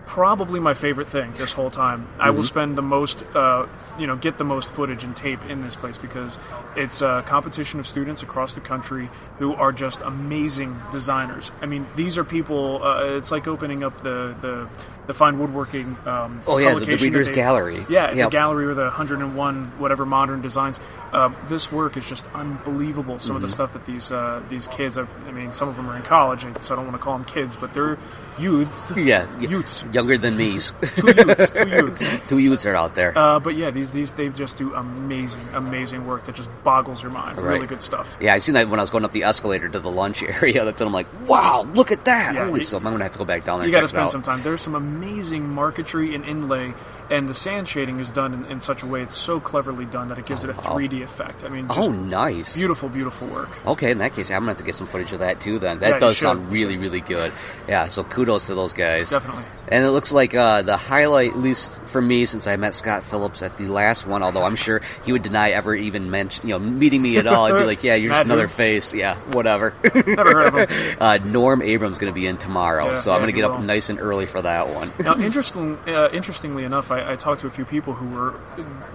Probably 0.06 0.60
my 0.60 0.74
favorite 0.74 1.08
thing 1.08 1.32
this 1.36 1.54
whole 1.54 1.70
time. 1.72 2.10
I 2.20 2.28
Mm-hmm. 2.28 2.36
will 2.36 2.44
spend 2.44 2.78
the 2.78 2.82
most, 2.82 3.24
uh, 3.34 3.68
you 3.98 4.06
know, 4.08 4.18
get 4.18 4.38
the 4.38 4.44
most 4.44 4.70
footage 4.74 5.06
and 5.06 5.16
tape 5.16 5.46
in 5.46 5.62
this 5.62 5.78
place 5.78 5.98
because 5.98 6.38
it's 6.76 7.02
a 7.02 7.24
competition 7.26 7.80
of 7.80 7.88
students 7.88 8.22
across 8.22 8.54
the 8.54 8.60
country 8.60 9.10
who 9.40 9.54
are 9.54 9.72
just 9.72 10.02
amazing 10.02 10.78
designers. 10.92 11.54
I 11.62 11.66
mean, 11.68 11.88
these 11.96 12.18
are 12.18 12.26
people. 12.26 12.84
Uh, 12.84 13.06
it's 13.18 13.32
like 13.32 13.48
opening 13.48 13.82
up 13.86 14.02
the 14.02 14.36
the, 14.42 14.68
the 15.08 15.14
fine 15.14 15.40
woodworking. 15.40 15.98
Um, 16.06 16.42
Oh, 16.48 16.58
yeah, 16.58 16.74
the- 16.76 16.86
the 16.86 16.96
Reader's 16.98 17.28
they- 17.28 17.34
Gallery. 17.34 17.86
Yeah, 17.90 18.12
Yep. 18.14 18.26
the 18.30 18.30
gallery 18.32 18.68
with 18.68 18.78
the 18.78 18.84
101 18.90 19.72
whatever 19.78 20.06
modern 20.06 20.42
designs. 20.42 20.80
Um, 21.14 21.36
this 21.48 21.72
work 21.72 21.98
is 21.98 22.08
just 22.08 22.26
unbelievable. 22.34 23.20
Some 23.20 23.36
of 23.36 23.42
the 23.42 23.48
Mm-hmm. 23.50 23.54
stuff 23.54 23.74
that 23.74 23.86
these 23.86 24.12
uh, 24.12 24.42
these 24.50 24.68
kids. 24.68 24.98
I, 24.98 25.06
I 25.28 25.32
mean, 25.32 25.52
some 25.52 25.68
of 25.68 25.76
them 25.76 25.90
are 25.90 25.96
in 25.98 26.04
college, 26.04 26.46
so 26.62 26.74
I 26.74 26.78
don't 26.78 26.86
want 26.86 26.96
to 26.98 27.04
call 27.04 27.18
them 27.18 27.26
kids, 27.26 27.56
but 27.58 27.74
they're 27.74 27.98
youths. 28.40 28.94
Yeah, 29.02 29.26
youths. 29.40 29.84
younger 29.92 30.18
than 30.18 30.38
me. 30.38 30.52
Two 30.96 31.08
youths. 31.18 31.52
Two 31.52 31.68
youths. 31.68 32.06
Two 32.28 32.38
youths 32.38 32.66
are 32.66 32.76
out 32.76 32.96
there. 32.96 33.12
Uh, 33.18 33.40
but 33.40 33.56
yeah, 33.56 33.72
these 33.72 33.90
these 33.90 34.14
they 34.14 34.30
just 34.30 34.56
do 34.56 34.74
amazing, 34.74 35.42
amazing 35.54 36.06
work 36.08 36.26
that 36.28 36.36
just 36.36 36.50
boggles 36.64 37.02
your 37.04 37.12
mind. 37.12 37.38
Really 37.38 37.68
good 37.68 37.82
stuff. 37.82 38.16
yeah, 38.22 38.34
I've 38.34 38.44
seen 38.44 38.54
that 38.56 38.70
when 38.70 38.80
I 38.80 38.84
was 38.84 38.92
going 38.92 39.04
up 39.04 39.12
the 39.12 39.24
escalator 39.24 39.68
to 39.68 39.80
the 39.80 39.92
lunch 39.92 40.24
area. 40.24 40.64
That's 40.64 40.80
when 40.80 40.88
I'm 40.88 40.94
like, 40.94 41.08
wow, 41.28 41.68
look 41.74 41.92
at 41.92 42.06
that! 42.06 42.36
Yeah, 42.36 42.46
Holy 42.46 42.62
you- 42.62 42.66
so 42.66 42.78
I'm 42.78 42.84
gonna 42.84 43.04
have 43.04 43.12
to 43.14 43.20
go 43.20 43.26
back 43.26 43.44
down 43.44 43.60
there. 43.60 43.68
You 43.68 43.74
got 43.74 43.82
to 43.82 43.88
spend 43.90 44.12
some 44.12 44.22
time. 44.22 44.42
There's 44.44 44.62
some 44.62 44.76
amazing 44.96 45.50
marquetry 45.50 46.14
and 46.16 46.26
inlay, 46.26 46.74
and 47.10 47.28
the 47.28 47.34
sand 47.34 47.68
shading 47.68 48.00
is 48.00 48.12
done 48.12 48.34
in, 48.34 48.46
in 48.46 48.60
such 48.62 48.84
a 48.84 48.86
way 48.86 49.02
it's 49.02 49.16
so 49.18 49.40
cleverly 49.40 49.86
done 49.86 50.08
that 50.10 50.18
it 50.20 50.26
gives 50.26 50.44
it 50.44 50.50
a 50.50 50.54
3D 50.54 51.02
effect. 51.04 51.44
I 51.44 51.50
mean, 51.50 51.68
just 51.68 51.90
Oh, 51.90 51.92
nice. 51.92 52.56
beautiful, 52.56 52.88
beautiful 52.90 53.28
work. 53.28 53.50
Okay, 53.66 53.92
in 53.92 53.98
that 54.00 54.14
case, 54.14 54.30
I'm 54.32 54.40
gonna 54.40 54.52
have 54.52 54.58
to 54.58 54.64
get 54.64 54.76
some 54.76 54.88
footage 54.88 55.12
of 55.12 55.20
that 55.20 55.40
too. 55.40 55.60
Then 55.60 55.80
that 55.80 55.90
Yeah, 55.94 56.00
does 56.00 56.18
sound 56.18 56.52
really, 56.52 56.78
really 56.78 57.02
good. 57.02 57.32
Yeah, 57.68 57.88
so 57.88 58.04
kudos 58.04 58.46
to 58.48 58.56
those 58.56 58.74
guys. 58.74 59.10
Definitely. 59.10 59.44
And 59.68 59.86
it 59.86 59.92
looks 59.92 60.12
like 60.12 60.36
uh, 60.36 60.64
the 60.64 60.76
highlight, 60.76 61.32
at 61.32 61.38
least 61.38 61.82
for 61.86 62.02
me, 62.02 62.26
since 62.26 62.46
I 62.46 62.58
met 62.58 62.76
Scott 62.76 63.06
Phillips 63.06 63.42
at 63.42 63.58
the 63.58 63.68
last 63.68 64.06
one. 64.06 64.22
Although 64.22 64.44
I'm 64.44 64.58
sure 64.58 64.82
he 65.06 65.14
would 65.14 65.24
deny 65.24 65.52
ever 65.52 65.74
even 65.76 66.12
mention, 66.12 66.46
you 66.48 66.56
know, 66.56 66.60
meeting 66.60 67.02
me 67.02 67.16
at 67.18 67.26
all. 67.28 67.46
I'd 67.46 67.58
be 67.58 67.64
like, 67.66 67.82
"Yeah, 67.84 67.96
you're 67.96 68.10
just 68.10 68.26
another 68.26 68.50
face. 68.50 68.94
Yeah, 68.94 69.16
whatever." 69.32 69.74
Never 69.84 70.32
heard 70.34 70.48
of 70.54 70.70
him. 70.70 70.98
uh, 71.00 71.20
Norm 71.24 71.62
Abrams 71.62 71.98
going 72.00 72.12
to 72.12 72.16
be 72.20 72.28
in 72.28 72.38
tomorrow, 72.38 72.88
Yeah, 72.90 72.96
so 72.96 73.12
I'm 73.12 73.18
yeah, 73.18 73.22
going 73.32 73.34
to 73.36 73.42
get 73.42 73.52
up 73.52 73.62
nice 73.62 73.90
and 73.90 74.00
early 74.00 74.26
for 74.26 74.42
that 74.42 74.68
one. 74.74 74.81
Now, 75.00 75.18
interesting, 75.18 75.78
uh, 75.88 76.10
interestingly 76.14 76.64
enough, 76.64 76.92
I, 76.92 77.14
I 77.14 77.16
talked 77.16 77.42
to 77.42 77.48
a 77.48 77.52
few 77.52 77.66
people 77.66 77.94
who 77.94 78.16
were 78.16 78.40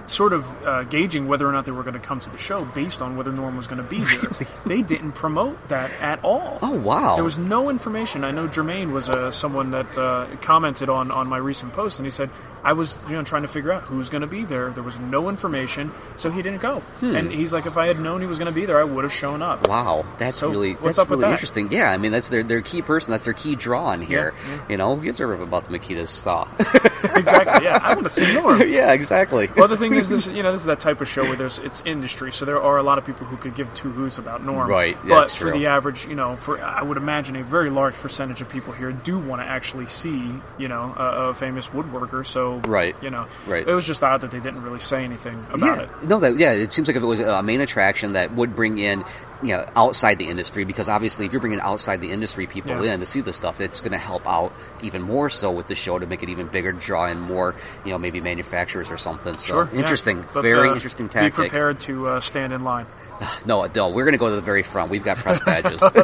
sort 0.07 0.33
of 0.33 0.63
uh, 0.65 0.85
gauging 0.85 1.27
whether 1.27 1.47
or 1.47 1.53
not 1.53 1.65
they 1.65 1.73
were 1.73 1.83
going 1.83 1.95
to 1.95 2.01
come 2.01 2.21
to 2.21 2.31
the 2.31 2.39
show 2.39 2.65
based 2.65 3.03
on 3.03 3.17
whether 3.17 3.33
Norm 3.33 3.57
was 3.57 3.67
going 3.67 3.83
to 3.83 3.89
be 3.89 4.01
here. 4.01 4.31
They 4.67 4.83
didn't 4.83 5.13
promote 5.13 5.69
that 5.69 5.91
at 6.01 6.23
all. 6.25 6.59
Oh, 6.63 6.79
wow. 6.79 7.15
There 7.15 7.25
was 7.25 7.39
no 7.39 7.71
information. 7.71 8.25
I 8.25 8.31
know 8.31 8.49
Jermaine 8.49 8.93
was 8.93 9.09
uh, 9.09 9.31
someone 9.31 9.71
that 9.73 9.97
uh, 9.97 10.27
commented 10.43 10.89
on, 10.89 11.11
on 11.11 11.29
my 11.29 11.39
recent 11.39 11.73
post, 11.73 11.99
and 11.99 12.07
he 12.07 12.11
said 12.11 12.31
I 12.67 12.73
was 12.73 12.99
you 13.09 13.15
know 13.15 13.23
trying 13.23 13.43
to 13.43 13.49
figure 13.49 13.73
out 13.73 13.85
who's 13.85 14.11
going 14.11 14.23
to 14.23 14.27
be 14.27 14.45
there. 14.45 14.71
There 14.71 14.83
was 14.83 14.99
no 14.99 15.29
information, 15.29 15.93
so 16.17 16.31
he 16.31 16.43
didn't 16.43 16.61
go. 16.61 16.83
And 17.01 17.31
he's 17.33 17.53
like, 17.53 17.65
if 17.67 17.77
I 17.79 17.87
had 17.87 18.01
known 18.01 18.21
he 18.21 18.27
was 18.27 18.39
going 18.39 18.53
to 18.53 18.55
be 18.55 18.67
there, 18.67 18.79
I 18.81 18.85
would 18.85 19.05
have 19.05 19.13
shown 19.13 19.41
up. 19.41 19.65
Hmm. 19.67 19.71
Wow, 19.71 20.05
that's 20.19 20.41
So, 20.41 20.51
really 20.51 20.75
that's 20.75 20.99
really 21.09 21.21
that? 21.23 21.31
interesting. 21.31 21.71
Yeah, 21.71 21.91
I 21.93 21.97
mean 21.97 22.13
that's 22.13 22.29
their 22.29 22.43
their 22.43 22.61
key 22.63 22.83
person. 22.83 23.13
That's 23.13 23.25
their 23.25 23.35
key 23.35 23.55
draw 23.57 23.93
in 23.93 24.03
here. 24.03 24.35
yeah. 24.49 24.59
You 24.69 24.77
know, 24.77 25.01
you 25.01 25.11
observe 25.11 25.41
about 25.41 25.65
the 25.65 25.79
Makita's 25.79 26.11
saw. 26.11 26.49
exactly. 26.59 27.65
Yeah, 27.65 27.79
I 27.83 27.95
want 27.95 28.05
to 28.05 28.11
see 28.11 28.35
Norm. 28.35 28.63
yeah, 28.69 28.93
exactly. 28.93 29.49
well, 29.57 29.69
the 29.69 29.77
thing 29.77 29.95
is, 29.95 30.09
this 30.09 30.29
you 30.29 30.43
know 30.43 30.53
this 30.53 30.63
is 30.63 30.67
that 30.67 30.81
type 30.81 31.01
of 31.01 31.09
show 31.09 31.23
where 31.23 31.37
there's 31.37 31.59
it's 31.61 31.83
industry, 31.85 32.33
so 32.33 32.45
there 32.45 32.61
are 32.61 32.79
a 32.79 32.83
lot 32.83 32.99
of 32.99 33.05
people 33.07 33.27
who 33.27 33.37
could 33.37 33.55
give 33.55 33.73
two 33.75 33.91
hoots 33.91 34.19
about 34.19 34.45
Norm. 34.45 34.69
Right, 34.69 34.97
But 35.07 35.29
for 35.31 35.51
true. 35.51 35.53
the 35.53 35.67
average, 35.67 36.07
you 36.07 36.15
know, 36.15 36.37
for 36.37 36.61
I 36.63 36.83
would 36.83 36.97
imagine 36.97 37.37
a 37.37 37.43
very 37.43 37.71
large 37.71 37.95
percentage 37.95 38.41
of 38.41 38.49
people 38.49 38.73
here 38.73 38.93
do 38.93 39.19
want 39.19 39.41
to 39.43 39.47
actually 39.47 39.87
see, 39.87 40.33
you 40.59 40.69
know, 40.69 40.95
a, 40.97 41.29
a 41.29 41.35
famous 41.35 41.69
woodworker. 41.69 42.27
So 42.27 42.56
Right, 42.67 43.01
you 43.03 43.11
know, 43.11 43.27
right. 43.47 43.67
It 43.67 43.73
was 43.75 43.87
just 43.87 44.03
odd 44.03 44.21
that 44.23 44.31
they 44.31 44.41
didn't 44.41 44.63
really 44.63 44.81
say 44.81 45.05
anything 45.05 45.45
about 45.53 45.61
yeah, 45.79 45.83
it. 45.83 46.03
no, 46.05 46.19
that 46.21 46.39
yeah, 46.39 46.53
it 46.53 46.73
seems 46.73 46.89
like 46.89 46.97
if 46.97 47.03
it 47.03 47.07
was 47.07 47.21
a 47.21 47.43
main 47.43 47.61
attraction 47.61 48.13
that 48.13 48.33
would 48.35 48.55
bring 48.55 48.79
in 48.79 49.05
you 49.43 49.49
know 49.55 49.69
outside 49.77 50.19
the 50.19 50.29
industry 50.29 50.65
because 50.65 50.89
obviously 50.89 51.27
if 51.27 51.33
you're 51.33 51.41
bringing 51.43 51.61
outside 51.61 52.01
the 52.01 52.11
industry 52.11 52.47
people 52.47 52.83
Yeah. 52.83 52.95
in 52.95 53.01
to 53.01 53.07
see 53.07 53.21
this 53.21 53.37
stuff, 53.37 53.61
it's 53.61 53.81
going 53.83 53.93
to 53.93 53.99
help 53.99 54.27
out 54.27 54.53
even 54.83 55.03
more 55.03 55.29
so 55.29 55.51
with 55.53 55.67
the 55.69 55.75
show 55.75 55.99
to 55.99 56.07
make 56.07 56.23
it 56.23 56.31
even 56.31 56.47
bigger, 56.47 56.73
draw 56.73 57.07
in 57.07 57.21
more 57.21 57.55
you 57.85 57.91
know 57.91 57.99
maybe 57.99 58.21
manufacturers 58.21 58.91
or 58.91 58.97
something. 58.97 59.37
So 59.37 59.53
Sure. 59.53 59.71
yeah. 59.73 59.81
interesting, 59.81 60.25
But, 60.33 60.43
very 60.43 60.71
uh, 60.71 60.75
interesting 60.75 61.07
Be 61.07 61.13
tactic. 61.13 61.35
prepared 61.35 61.81
to 61.81 62.09
uh, 62.09 62.21
stand 62.21 62.53
in 62.53 62.65
line. 62.65 62.87
No, 63.47 63.69
no, 63.75 63.91
we're 63.91 64.05
going 64.05 64.13
to 64.13 64.19
go 64.19 64.29
to 64.29 64.35
the 64.35 64.41
very 64.41 64.63
front. 64.63 64.91
We've 64.91 65.05
got 65.05 65.19
press 65.19 65.39
badges. 65.41 65.81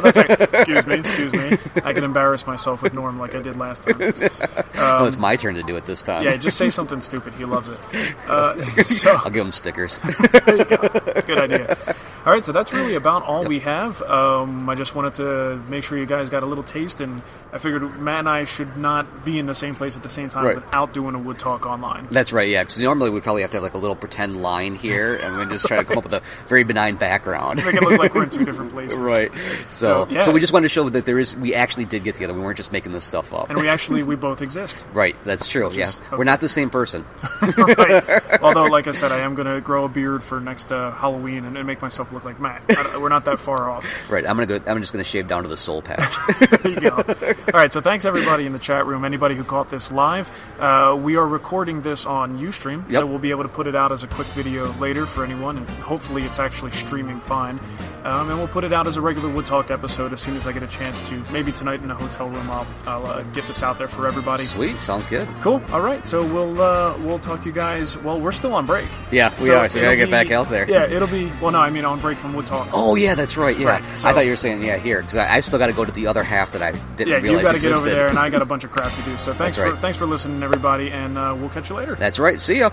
excuse 0.53 0.87
me, 0.87 0.95
excuse 0.95 1.33
me. 1.33 1.57
I 1.83 1.91
can 1.91 2.03
embarrass 2.03 2.47
myself 2.47 2.81
with 2.81 2.93
Norm 2.93 3.19
like 3.19 3.35
I 3.35 3.41
did 3.41 3.57
last 3.57 3.83
time. 3.83 3.97
oh, 4.75 5.05
it's 5.05 5.17
my 5.17 5.35
turn 5.35 5.55
to 5.55 5.63
do 5.63 5.75
it 5.75 5.83
this 5.85 6.01
time. 6.03 6.23
Yeah, 6.23 6.37
just 6.37 6.57
say 6.57 6.69
something 6.69 7.01
stupid. 7.01 7.33
He 7.33 7.45
loves 7.45 7.69
it. 7.69 7.79
Uh, 8.27 8.61
so 8.83 9.15
I'll 9.15 9.29
give 9.29 9.45
him 9.45 9.51
stickers. 9.51 9.97
good 9.99 11.37
idea. 11.37 11.77
All 12.25 12.31
right, 12.31 12.45
so 12.45 12.53
that's 12.53 12.71
really 12.71 12.95
about 12.95 13.23
all 13.23 13.43
we 13.43 13.59
have. 13.59 14.01
Um, 14.01 14.69
I 14.69 14.75
just 14.75 14.95
wanted 14.95 15.15
to 15.15 15.57
make 15.67 15.83
sure 15.83 15.97
you 15.97 16.05
guys 16.05 16.29
got 16.29 16.41
a 16.41 16.45
little 16.45 16.63
taste, 16.63 17.01
and 17.01 17.21
I 17.51 17.57
figured 17.57 17.99
Matt 17.99 18.19
and 18.19 18.29
I 18.29 18.45
should 18.45 18.77
not 18.77 19.25
be 19.25 19.37
in 19.39 19.45
the 19.45 19.53
same 19.53 19.75
place 19.75 19.97
at 19.97 20.03
the 20.03 20.09
same 20.09 20.29
time 20.29 20.45
Right. 20.45 20.55
without 20.55 20.93
doing 20.93 21.15
a 21.15 21.19
wood 21.19 21.37
talk 21.37 21.65
online. 21.65 22.07
That's 22.11 22.31
right, 22.31 22.47
yeah. 22.47 22.63
Because 22.63 22.79
normally 22.79 23.09
we 23.09 23.15
would 23.15 23.23
probably 23.23 23.41
have 23.41 23.51
to 23.51 23.57
have 23.57 23.63
like 23.63 23.73
a 23.73 23.77
little 23.77 23.97
pretend 23.97 24.41
line 24.41 24.75
here, 24.75 25.15
and 25.17 25.35
we 25.37 25.45
just 25.47 25.65
try 25.67 25.75
to 25.75 25.83
come 25.83 25.97
up 25.97 26.05
with 26.05 26.13
a 26.13 26.21
very 26.47 26.63
benign 26.63 26.95
background. 26.95 27.61
Make 27.65 27.75
it 27.75 27.81
look 27.83 27.99
like 27.99 28.15
we're 28.15 28.23
in 28.23 28.29
two 28.29 28.45
different 28.45 28.71
places. 28.73 28.99
right. 28.99 29.29
So, 29.69 30.05
So, 30.05 30.07
yeah. 30.09 30.21
so 30.21 30.31
we 30.31 30.39
just 30.39 30.53
wanted 30.53 30.65
to 30.65 30.69
show 30.73 30.87
that 30.87 31.05
there 31.05 31.19
is. 31.19 31.35
We 31.35 31.53
actually 31.53 31.83
did 31.85 32.05
get 32.05 32.15
together. 32.15 32.33
We 32.33 32.39
weren't 32.39 32.55
just 32.55 32.71
making 32.71 32.93
this 32.93 33.03
stuff 33.03 33.33
up. 33.33 33.49
And 33.49 33.59
we 33.59 33.67
actually 33.67 34.01
we 34.03 34.15
both 34.15 34.41
exist. 34.41 34.85
right. 34.93 35.17
That's 35.25 35.49
true. 35.49 35.67
Which 35.67 35.75
Yeah. 35.75 35.89
is- 35.89 36.01
We're 36.09 36.23
not 36.23 36.39
the 36.39 36.47
same 36.47 36.69
person. 36.69 37.03
right. 37.57 38.41
Although, 38.41 38.67
like 38.67 38.87
I 38.87 38.91
said, 38.91 39.11
I 39.11 39.19
am 39.19 39.35
going 39.35 39.53
to 39.53 39.59
grow 39.59 39.83
a 39.83 39.89
beard 39.89 40.23
for 40.23 40.39
next 40.39 40.71
uh, 40.71 40.91
Halloween 40.91 41.43
and, 41.43 41.57
and 41.57 41.67
make 41.67 41.81
myself 41.81 42.12
look 42.13 42.25
like 42.25 42.39
Matt. 42.39 42.61
We're 42.99 43.09
not 43.09 43.25
that 43.25 43.39
far 43.39 43.69
off. 43.69 43.85
right. 44.09 44.25
I'm 44.25 44.37
gonna 44.37 44.59
go. 44.59 44.71
I'm 44.71 44.79
just 44.79 44.93
gonna 44.93 45.03
shave 45.03 45.27
down 45.27 45.43
to 45.43 45.49
the 45.49 45.57
soul 45.57 45.81
patch. 45.81 46.13
There 46.63 46.71
you 46.71 46.79
go. 46.79 46.95
All 46.95 47.59
right, 47.59 47.73
so 47.73 47.81
thanks 47.81 48.05
everybody 48.05 48.45
in 48.45 48.53
the 48.53 48.59
chat 48.59 48.85
room. 48.85 49.03
Anybody 49.03 49.35
who 49.35 49.43
caught 49.43 49.69
this 49.69 49.91
live, 49.91 50.29
uh, 50.59 50.97
we 50.99 51.17
are 51.17 51.27
recording 51.27 51.81
this 51.81 52.05
on 52.05 52.39
UStream, 52.39 52.89
so 52.91 53.05
we'll 53.05 53.19
be 53.19 53.31
able 53.31 53.43
to 53.43 53.49
put 53.49 53.67
it 53.67 53.75
out 53.75 53.91
as 53.91 54.03
a 54.03 54.07
quick 54.07 54.27
video 54.27 54.71
later 54.73 55.05
for 55.05 55.25
anyone, 55.25 55.57
and 55.57 55.69
hopefully 55.69 56.23
it's 56.23 56.39
actually 56.39 56.71
streaming 56.71 57.19
fine. 57.19 57.59
Um, 58.03 58.29
and 58.29 58.37
we'll 58.37 58.47
put 58.47 58.63
it 58.63 58.73
out 58.73 58.87
as 58.87 58.97
a 58.97 59.01
regular 59.01 59.29
Wood 59.29 59.45
Talk 59.45 59.71
episode 59.71 60.13
as 60.13 60.21
soon 60.21 60.35
as 60.35 60.45
I 60.47 60.51
get 60.51 60.63
a 60.63 60.67
chance 60.67 61.01
to. 61.09 61.23
Maybe 61.31 61.51
tonight 61.51 61.81
in 61.81 61.89
a 61.89 61.95
hotel 61.95 62.29
room, 62.29 62.49
I'll, 62.49 62.67
I'll 62.85 63.05
uh, 63.05 63.23
get 63.33 63.47
this 63.47 63.63
out 63.63 63.77
there 63.77 63.87
for 63.87 64.07
everybody. 64.07 64.43
Sweet. 64.43 64.77
Sounds 64.77 65.05
good. 65.05 65.27
Cool. 65.41 65.61
All 65.71 65.81
right, 65.81 66.05
so 66.05 66.21
we'll 66.25 66.61
uh, 66.61 66.97
we'll 66.99 67.19
talk 67.19 67.41
to 67.41 67.47
you 67.47 67.53
guys. 67.53 67.97
Well, 67.97 68.19
we're 68.19 68.31
still 68.31 68.53
on 68.53 68.65
break. 68.65 68.87
Yeah, 69.11 69.33
we 69.41 69.49
are, 69.49 69.69
so 69.69 69.75
we 69.75 69.81
gotta 69.81 69.93
it'll 69.93 70.05
get 70.05 70.11
back 70.11 70.31
out 70.31 70.49
there. 70.49 70.69
Yeah, 70.69 70.85
it'll 70.85 71.07
be. 71.07 71.31
Well, 71.41 71.51
no, 71.51 71.59
I 71.59 71.69
mean 71.69 71.85
on 71.85 71.99
break 72.03 72.19
from 72.19 72.33
Wood 72.33 72.45
Talk. 72.45 72.67
Oh 72.73 72.93
yeah, 72.93 73.15
that's 73.15 73.37
right. 73.37 73.57
Yeah. 73.57 73.69
Right, 73.69 73.97
so- 73.97 74.09
I 74.09 74.13
thought 74.13 74.25
you 74.25 74.31
were 74.31 74.35
saying 74.35 74.61
yeah 74.61 74.77
here 74.77 75.01
because 75.01 75.15
I, 75.15 75.37
I 75.37 75.39
still 75.39 75.57
got 75.57 75.67
to 75.67 75.73
go 75.73 75.85
to 75.85 75.91
the 75.91 76.05
other 76.05 76.21
half 76.21 76.51
that 76.51 76.61
I 76.61 76.73
didn't 76.97 77.23
yeah, 77.23 77.31
you 77.31 77.41
got 77.41 77.53
to 77.53 77.59
get 77.59 77.73
over 77.73 77.89
there, 77.89 78.09
and 78.09 78.19
I 78.19 78.29
got 78.29 78.43
a 78.43 78.45
bunch 78.53 78.63
of 78.63 78.71
crap 78.71 78.93
to 78.93 79.01
do. 79.01 79.17
So 79.17 79.33
thanks 79.33 79.57
right. 79.57 79.71
for 79.71 79.77
thanks 79.77 79.97
for 79.97 80.05
listening, 80.05 80.43
everybody, 80.43 80.91
and 80.91 81.17
uh, 81.17 81.35
we'll 81.35 81.49
catch 81.49 81.69
you 81.69 81.77
later. 81.77 81.95
That's 81.95 82.19
right. 82.19 82.39
See 82.39 82.59
ya. 82.59 82.69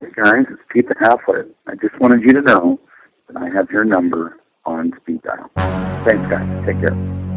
Hey 0.00 0.08
guys, 0.16 0.46
it's 0.50 0.62
Pete 0.72 0.88
the 0.88 0.94
Halfwit. 0.96 1.50
I 1.66 1.74
just 1.76 1.98
wanted 2.00 2.22
you 2.22 2.32
to 2.32 2.40
know 2.40 2.80
that 3.28 3.36
I 3.36 3.48
have 3.54 3.70
your 3.70 3.84
number 3.84 4.40
on 4.64 4.92
speed 5.00 5.22
dial. 5.22 5.50
Thanks 6.04 6.28
guys. 6.28 6.66
Take 6.66 6.80
care. 6.80 7.33